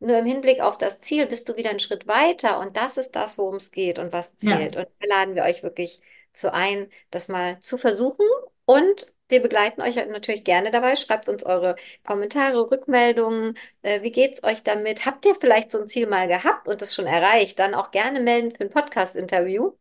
Nur 0.00 0.18
im 0.18 0.26
Hinblick 0.26 0.60
auf 0.60 0.78
das 0.78 1.00
Ziel 1.00 1.26
bist 1.26 1.48
du 1.48 1.56
wieder 1.56 1.70
einen 1.70 1.78
Schritt 1.80 2.06
weiter 2.08 2.58
und 2.58 2.76
das 2.76 2.96
ist 2.96 3.12
das, 3.12 3.36
worum 3.38 3.56
es 3.56 3.70
geht 3.70 3.98
und 3.98 4.12
was 4.12 4.36
Ja. 4.40 4.56
zählt. 4.58 4.76
Und 4.76 4.88
da 5.00 5.06
laden 5.06 5.34
wir 5.34 5.42
euch 5.44 5.62
wirklich 5.62 6.00
zu 6.32 6.52
ein, 6.52 6.90
das 7.10 7.28
mal 7.28 7.60
zu 7.60 7.76
versuchen 7.76 8.26
und 8.64 9.06
wir 9.30 9.40
begleiten 9.42 9.80
euch 9.82 9.96
natürlich 9.96 10.44
gerne 10.44 10.70
dabei. 10.70 10.96
Schreibt 10.96 11.28
uns 11.28 11.44
eure 11.44 11.76
Kommentare, 12.04 12.70
Rückmeldungen. 12.70 13.56
Äh, 13.82 14.02
wie 14.02 14.12
geht's 14.12 14.42
euch 14.42 14.62
damit? 14.62 15.06
Habt 15.06 15.24
ihr 15.26 15.34
vielleicht 15.34 15.70
so 15.72 15.80
ein 15.80 15.88
Ziel 15.88 16.06
mal 16.06 16.28
gehabt 16.28 16.68
und 16.68 16.80
das 16.82 16.94
schon 16.94 17.06
erreicht? 17.06 17.58
Dann 17.58 17.74
auch 17.74 17.90
gerne 17.90 18.20
melden 18.20 18.52
für 18.52 18.64
ein 18.64 18.70
Podcast-Interview. 18.70 19.68
Ähm, 19.68 19.74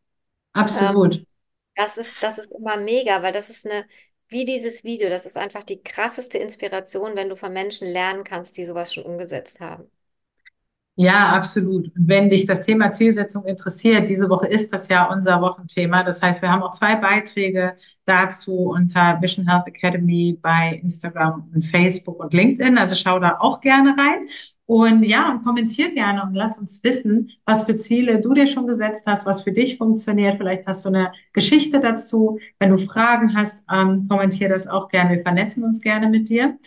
Absolut. 0.53 1.25
das 1.75 1.97
ist, 1.97 2.21
das 2.23 2.37
ist 2.37 2.51
immer 2.51 2.77
mega, 2.77 3.23
weil 3.23 3.33
das 3.33 3.49
ist 3.49 3.65
eine, 3.65 3.87
wie 4.27 4.45
dieses 4.45 4.83
Video, 4.83 5.09
das 5.09 5.25
ist 5.25 5.37
einfach 5.37 5.63
die 5.63 5.81
krasseste 5.83 6.37
Inspiration, 6.37 7.15
wenn 7.15 7.29
du 7.29 7.35
von 7.35 7.53
Menschen 7.53 7.87
lernen 7.87 8.23
kannst, 8.23 8.57
die 8.57 8.65
sowas 8.65 8.93
schon 8.93 9.05
umgesetzt 9.05 9.59
haben. 9.59 9.89
Ja, 11.01 11.29
absolut. 11.29 11.89
Wenn 11.95 12.29
dich 12.29 12.45
das 12.45 12.61
Thema 12.63 12.91
Zielsetzung 12.91 13.45
interessiert, 13.45 14.09
diese 14.09 14.29
Woche 14.29 14.47
ist 14.47 14.73
das 14.73 14.89
ja 14.89 15.09
unser 15.09 15.41
Wochenthema. 15.41 16.03
Das 16.03 16.21
heißt, 16.21 16.41
wir 16.41 16.51
haben 16.51 16.61
auch 16.61 16.73
zwei 16.73 16.95
Beiträge 16.97 17.77
dazu 18.03 18.51
unter 18.71 19.17
Vision 19.21 19.47
Health 19.49 19.67
Academy 19.67 20.37
bei 20.41 20.77
Instagram 20.83 21.49
und 21.55 21.65
Facebook 21.65 22.19
und 22.19 22.33
LinkedIn. 22.33 22.77
Also 22.77 22.95
schau 22.95 23.17
da 23.19 23.37
auch 23.39 23.61
gerne 23.61 23.91
rein. 23.91 24.27
Und 24.65 25.03
ja, 25.03 25.31
und 25.31 25.43
kommentier 25.45 25.93
gerne 25.93 26.21
und 26.21 26.33
lass 26.35 26.57
uns 26.59 26.83
wissen, 26.83 27.31
was 27.45 27.63
für 27.63 27.75
Ziele 27.75 28.19
du 28.19 28.33
dir 28.33 28.45
schon 28.45 28.67
gesetzt 28.67 29.05
hast, 29.07 29.25
was 29.25 29.41
für 29.43 29.53
dich 29.53 29.77
funktioniert. 29.77 30.37
Vielleicht 30.37 30.67
hast 30.67 30.83
du 30.83 30.89
eine 30.89 31.13
Geschichte 31.31 31.79
dazu. 31.79 32.39
Wenn 32.59 32.71
du 32.71 32.77
Fragen 32.77 33.35
hast, 33.35 33.63
ähm, 33.71 34.05
kommentier 34.09 34.49
das 34.49 34.67
auch 34.67 34.89
gerne. 34.89 35.15
Wir 35.15 35.21
vernetzen 35.21 35.63
uns 35.63 35.79
gerne 35.79 36.09
mit 36.09 36.27
dir. 36.27 36.59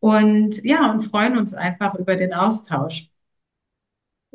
Und 0.00 0.62
ja, 0.64 0.90
und 0.90 1.02
freuen 1.02 1.38
uns 1.38 1.54
einfach 1.54 1.94
über 1.94 2.16
den 2.16 2.34
Austausch. 2.34 3.08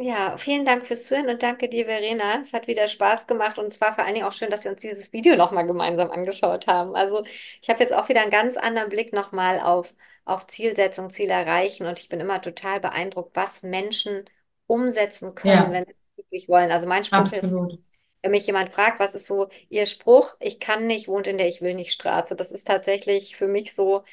Ja, 0.03 0.35
vielen 0.39 0.65
Dank 0.65 0.83
fürs 0.87 1.05
Zuhören 1.05 1.29
und 1.29 1.43
danke 1.43 1.69
dir, 1.69 1.85
Verena. 1.85 2.41
Es 2.41 2.53
hat 2.53 2.65
wieder 2.65 2.87
Spaß 2.87 3.27
gemacht 3.27 3.59
und 3.59 3.67
es 3.67 3.79
war 3.81 3.93
vor 3.93 4.03
allen 4.03 4.15
Dingen 4.15 4.25
auch 4.25 4.31
schön, 4.33 4.49
dass 4.49 4.63
wir 4.63 4.71
uns 4.71 4.81
dieses 4.81 5.13
Video 5.13 5.35
nochmal 5.35 5.67
gemeinsam 5.67 6.09
angeschaut 6.09 6.65
haben. 6.65 6.95
Also 6.95 7.23
ich 7.61 7.69
habe 7.69 7.79
jetzt 7.81 7.93
auch 7.93 8.09
wieder 8.09 8.21
einen 8.23 8.31
ganz 8.31 8.57
anderen 8.57 8.89
Blick 8.89 9.13
nochmal 9.13 9.59
auf, 9.59 9.93
auf 10.25 10.47
Zielsetzung, 10.47 11.11
Ziel 11.11 11.29
erreichen 11.29 11.85
und 11.85 11.99
ich 11.99 12.09
bin 12.09 12.19
immer 12.19 12.41
total 12.41 12.79
beeindruckt, 12.79 13.35
was 13.35 13.61
Menschen 13.61 14.25
umsetzen 14.65 15.35
können, 15.35 15.69
Ja, 15.69 15.71
wenn 15.71 15.85
sie 15.85 15.91
es 15.91 16.17
wirklich 16.17 16.49
wollen. 16.49 16.71
Also 16.71 16.87
mein 16.87 17.03
Spruch 17.03 17.31
ist, 17.31 17.59
absolut. 17.59 17.79
wenn 18.23 18.31
mich 18.31 18.47
jemand 18.47 18.73
fragt, 18.73 18.99
was 18.99 19.15
ist 19.15 19.27
so 19.27 19.49
Ihr 19.69 19.85
Spruch? 19.87 20.35
Ich 20.41 20.59
kann 20.59 20.87
nicht, 20.87 21.07
wohnt 21.09 21.27
in 21.27 21.37
der 21.37 21.47
Ich 21.49 21.61
will 21.61 21.75
nicht 21.75 21.91
Straße. 21.93 22.35
Das 22.35 22.51
ist 22.51 22.67
tatsächlich 22.67 23.35
für 23.37 23.47
mich 23.47 23.73
so 23.75 24.03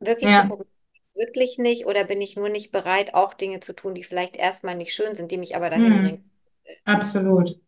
wirklich 0.00 0.34
zu 0.34 0.42
Ja. 0.42 0.46
gucken, 0.46 0.66
wirklich 1.14 1.58
nicht 1.58 1.86
oder 1.86 2.04
bin 2.04 2.20
ich 2.20 2.36
nur 2.36 2.48
nicht 2.48 2.72
bereit, 2.72 3.14
auch 3.14 3.34
Dinge 3.34 3.60
zu 3.60 3.74
tun, 3.74 3.94
die 3.94 4.04
vielleicht 4.04 4.36
erstmal 4.36 4.74
nicht 4.76 4.94
schön 4.94 5.14
sind, 5.16 5.30
die 5.32 5.38
mich 5.38 5.56
aber 5.56 5.70
dahin 5.70 5.96
bringen. 5.96 6.18
Hm, 6.18 6.82
absolut. 6.84 7.60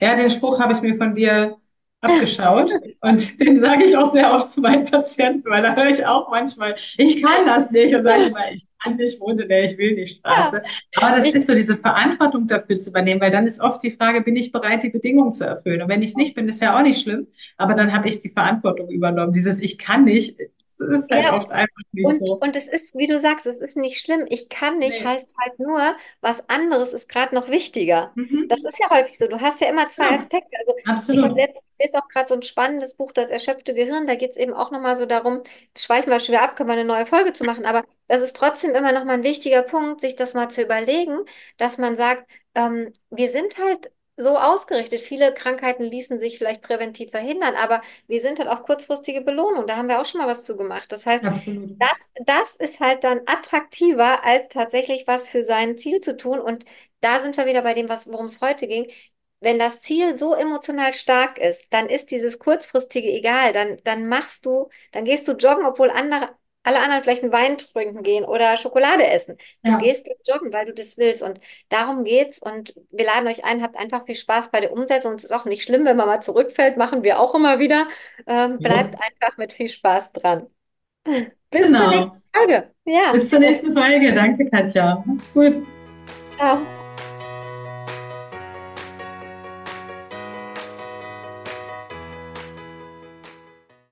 Ja, 0.00 0.16
den 0.16 0.30
Spruch 0.30 0.60
habe 0.60 0.74
ich 0.74 0.82
mir 0.82 0.96
von 0.96 1.14
dir 1.14 1.58
abgeschaut 2.00 2.70
und 3.02 3.40
den 3.40 3.60
sage 3.60 3.84
ich 3.84 3.96
auch 3.96 4.12
sehr 4.12 4.32
oft 4.34 4.50
zu 4.52 4.60
meinen 4.60 4.84
Patienten, 4.84 5.50
weil 5.50 5.62
da 5.62 5.76
höre 5.76 5.88
ich 5.90 6.06
auch 6.06 6.30
manchmal, 6.30 6.76
ich 6.98 7.22
kann 7.22 7.46
das 7.46 7.70
nicht 7.72 7.94
und 7.94 8.04
sage 8.04 8.26
immer, 8.26 8.52
ich 8.52 8.64
kann 8.82 8.96
nicht, 8.96 9.20
wohnt 9.20 9.40
in 9.40 9.48
der 9.48 9.64
Ich 9.64 9.78
will 9.78 9.94
nicht 9.96 10.18
Ja, 10.26 10.52
Straße. 10.52 10.62
Aber 10.94 11.16
das 11.16 11.32
ist 11.34 11.46
so 11.46 11.54
diese 11.54 11.76
Verantwortung 11.78 12.46
dafür 12.46 12.78
zu 12.80 12.90
übernehmen, 12.90 13.20
weil 13.20 13.32
dann 13.32 13.46
ist 13.48 13.60
oft 13.60 13.82
die 13.82 13.92
Frage, 13.92 14.22
bin 14.22 14.36
ich 14.36 14.52
bereit, 14.52 14.82
die 14.84 14.90
Bedingungen 14.90 15.32
zu 15.32 15.44
erfüllen? 15.46 15.82
Und 15.82 15.88
wenn 15.88 16.02
ich 16.02 16.10
es 16.10 16.16
nicht 16.16 16.34
bin, 16.36 16.48
ist 16.48 16.62
ja 16.62 16.78
auch 16.78 16.82
nicht 16.82 17.02
schlimm, 17.02 17.26
aber 17.56 17.74
dann 17.74 17.92
habe 17.92 18.08
ich 18.08 18.20
die 18.20 18.30
Verantwortung 18.30 18.90
übernommen. 18.90 19.32
Dieses 19.32 19.60
Ich 19.60 19.78
kann 19.78 20.04
nicht, 20.04 20.38
das 20.78 21.02
ist 21.02 21.10
halt 21.10 21.26
ja, 21.26 21.32
oft 21.32 21.50
einfach 21.50 21.82
nicht 21.92 22.06
Und, 22.06 22.18
so. 22.18 22.40
und 22.40 22.56
es 22.56 22.68
ist, 22.68 22.94
wie 22.96 23.06
du 23.06 23.18
sagst, 23.20 23.46
es 23.46 23.60
ist 23.60 23.76
nicht 23.76 24.00
schlimm. 24.00 24.26
Ich 24.28 24.48
kann 24.48 24.78
nicht, 24.78 25.00
Nee. 25.00 25.04
heißt 25.04 25.34
halt 25.38 25.58
nur, 25.58 25.96
was 26.20 26.48
anderes 26.48 26.92
ist 26.92 27.08
gerade 27.08 27.34
noch 27.34 27.48
wichtiger. 27.48 28.16
Mhm. 28.16 28.48
Das 28.48 28.62
ist 28.64 28.78
ja 28.78 28.90
häufig 28.90 29.18
so. 29.18 29.26
Du 29.28 29.40
hast 29.40 29.60
ja 29.60 29.68
immer 29.68 29.88
zwei 29.90 30.10
Ja, 30.10 30.14
Aspekte. 30.14 30.56
Also 30.58 30.74
ich 31.10 31.22
habe 31.24 31.34
absolut. 31.34 31.34
letztens 31.34 31.94
auch 31.94 32.08
gerade 32.08 32.28
so 32.28 32.34
ein 32.34 32.42
spannendes 32.42 32.94
Buch, 32.94 33.12
Das 33.12 33.30
erschöpfte 33.30 33.74
Gehirn. 33.74 34.06
Da 34.06 34.14
geht 34.14 34.32
es 34.32 34.36
eben 34.36 34.52
auch 34.54 34.70
nochmal 34.70 34.96
so 34.96 35.06
darum, 35.06 35.42
jetzt 35.68 35.84
schweifen 35.84 36.10
wir 36.10 36.20
schon 36.20 36.34
wieder 36.34 36.42
ab, 36.44 36.56
können 36.56 36.68
wir 36.68 36.74
eine 36.74 36.84
neue 36.84 37.06
Folge 37.06 37.32
zu 37.32 37.44
machen, 37.44 37.66
aber 37.66 37.84
das 38.06 38.22
ist 38.22 38.36
trotzdem 38.36 38.70
immer 38.74 38.92
nochmal 38.92 39.16
ein 39.16 39.22
wichtiger 39.24 39.62
Punkt, 39.62 40.00
sich 40.00 40.16
das 40.16 40.34
mal 40.34 40.48
zu 40.50 40.62
überlegen, 40.62 41.18
dass 41.58 41.78
man 41.78 41.96
sagt, 41.96 42.30
ähm, 42.54 42.92
wir 43.10 43.30
sind 43.30 43.58
halt 43.58 43.90
so 44.18 44.36
ausgerichtet. 44.38 45.00
Viele 45.00 45.32
Krankheiten 45.34 45.84
ließen 45.84 46.20
sich 46.20 46.38
vielleicht 46.38 46.62
präventiv 46.62 47.10
verhindern, 47.10 47.54
aber 47.56 47.82
wir 48.06 48.20
sind 48.20 48.38
halt 48.38 48.48
auf 48.48 48.62
kurzfristige 48.62 49.22
Belohnung. 49.22 49.66
Da 49.66 49.76
haben 49.76 49.88
wir 49.88 50.00
auch 50.00 50.06
schon 50.06 50.20
mal 50.20 50.28
was 50.28 50.44
zu 50.44 50.56
gemacht. 50.56 50.92
Das 50.92 51.06
heißt, 51.06 51.24
Absolut. 51.24 51.76
das, 51.78 51.98
das 52.26 52.56
ist 52.56 52.80
halt 52.80 53.04
dann 53.04 53.20
attraktiver, 53.26 54.24
als 54.24 54.48
tatsächlich 54.48 55.06
was 55.06 55.28
für 55.28 55.42
sein 55.44 55.78
Ziel 55.78 56.00
zu 56.00 56.16
tun. 56.16 56.40
Und 56.40 56.64
da 57.00 57.20
sind 57.20 57.36
wir 57.36 57.46
wieder 57.46 57.62
bei 57.62 57.74
dem, 57.74 57.88
worum 57.88 58.26
es 58.26 58.40
heute 58.40 58.66
ging. 58.66 58.90
Wenn 59.40 59.58
das 59.60 59.80
Ziel 59.82 60.18
so 60.18 60.34
emotional 60.34 60.92
stark 60.92 61.38
ist, 61.38 61.72
dann 61.72 61.88
ist 61.88 62.10
dieses 62.10 62.38
kurzfristige 62.40 63.08
egal. 63.12 63.52
Dann, 63.52 63.78
dann 63.84 64.08
machst 64.08 64.46
du, 64.46 64.68
dann 64.92 65.04
gehst 65.04 65.28
du 65.28 65.32
joggen, 65.32 65.64
obwohl 65.64 65.90
andere, 65.90 66.36
alle 66.68 66.80
anderen 66.80 67.02
vielleicht 67.02 67.22
einen 67.22 67.32
Wein 67.32 67.58
trinken 67.58 68.02
gehen 68.02 68.24
oder 68.24 68.56
Schokolade 68.56 69.06
essen. 69.06 69.36
Du 69.64 69.70
Ja, 69.70 69.78
gehst 69.78 70.08
joggen, 70.26 70.52
weil 70.52 70.66
du 70.66 70.74
das 70.74 70.98
willst. 70.98 71.22
Und 71.22 71.40
darum 71.68 72.04
geht's. 72.04 72.38
Und 72.40 72.74
wir 72.90 73.06
laden 73.06 73.28
euch 73.28 73.44
ein, 73.44 73.62
habt 73.62 73.76
einfach 73.76 74.06
viel 74.06 74.14
Spaß 74.16 74.50
bei 74.50 74.60
der 74.60 74.72
Umsetzung. 74.72 75.14
Es 75.14 75.24
ist 75.24 75.32
auch 75.32 75.44
nicht 75.46 75.62
schlimm, 75.64 75.84
wenn 75.84 75.96
man 75.96 76.06
mal 76.06 76.20
zurückfällt, 76.22 76.76
machen 76.76 77.02
wir 77.02 77.20
auch 77.20 77.34
immer 77.34 77.58
wieder. 77.58 77.88
Ähm, 78.26 78.60
bleibt 78.62 78.94
jo, 78.94 79.00
einfach 79.00 79.36
mit 79.38 79.52
viel 79.52 79.68
Spaß 79.68 80.12
dran. 80.12 80.46
Bis 81.50 81.74
zur 81.76 81.88
nächsten 81.88 82.10
genau. 82.10 82.22
Folge. 82.34 82.74
Ja, 82.84 83.12
Bis 83.12 83.28
zur 83.30 83.40
nächsten 83.40 83.72
Folge. 83.72 84.12
Danke, 84.14 84.48
Katja. 84.50 85.02
Macht's 85.06 85.32
gut. 85.32 85.60
ciao. 86.30 86.77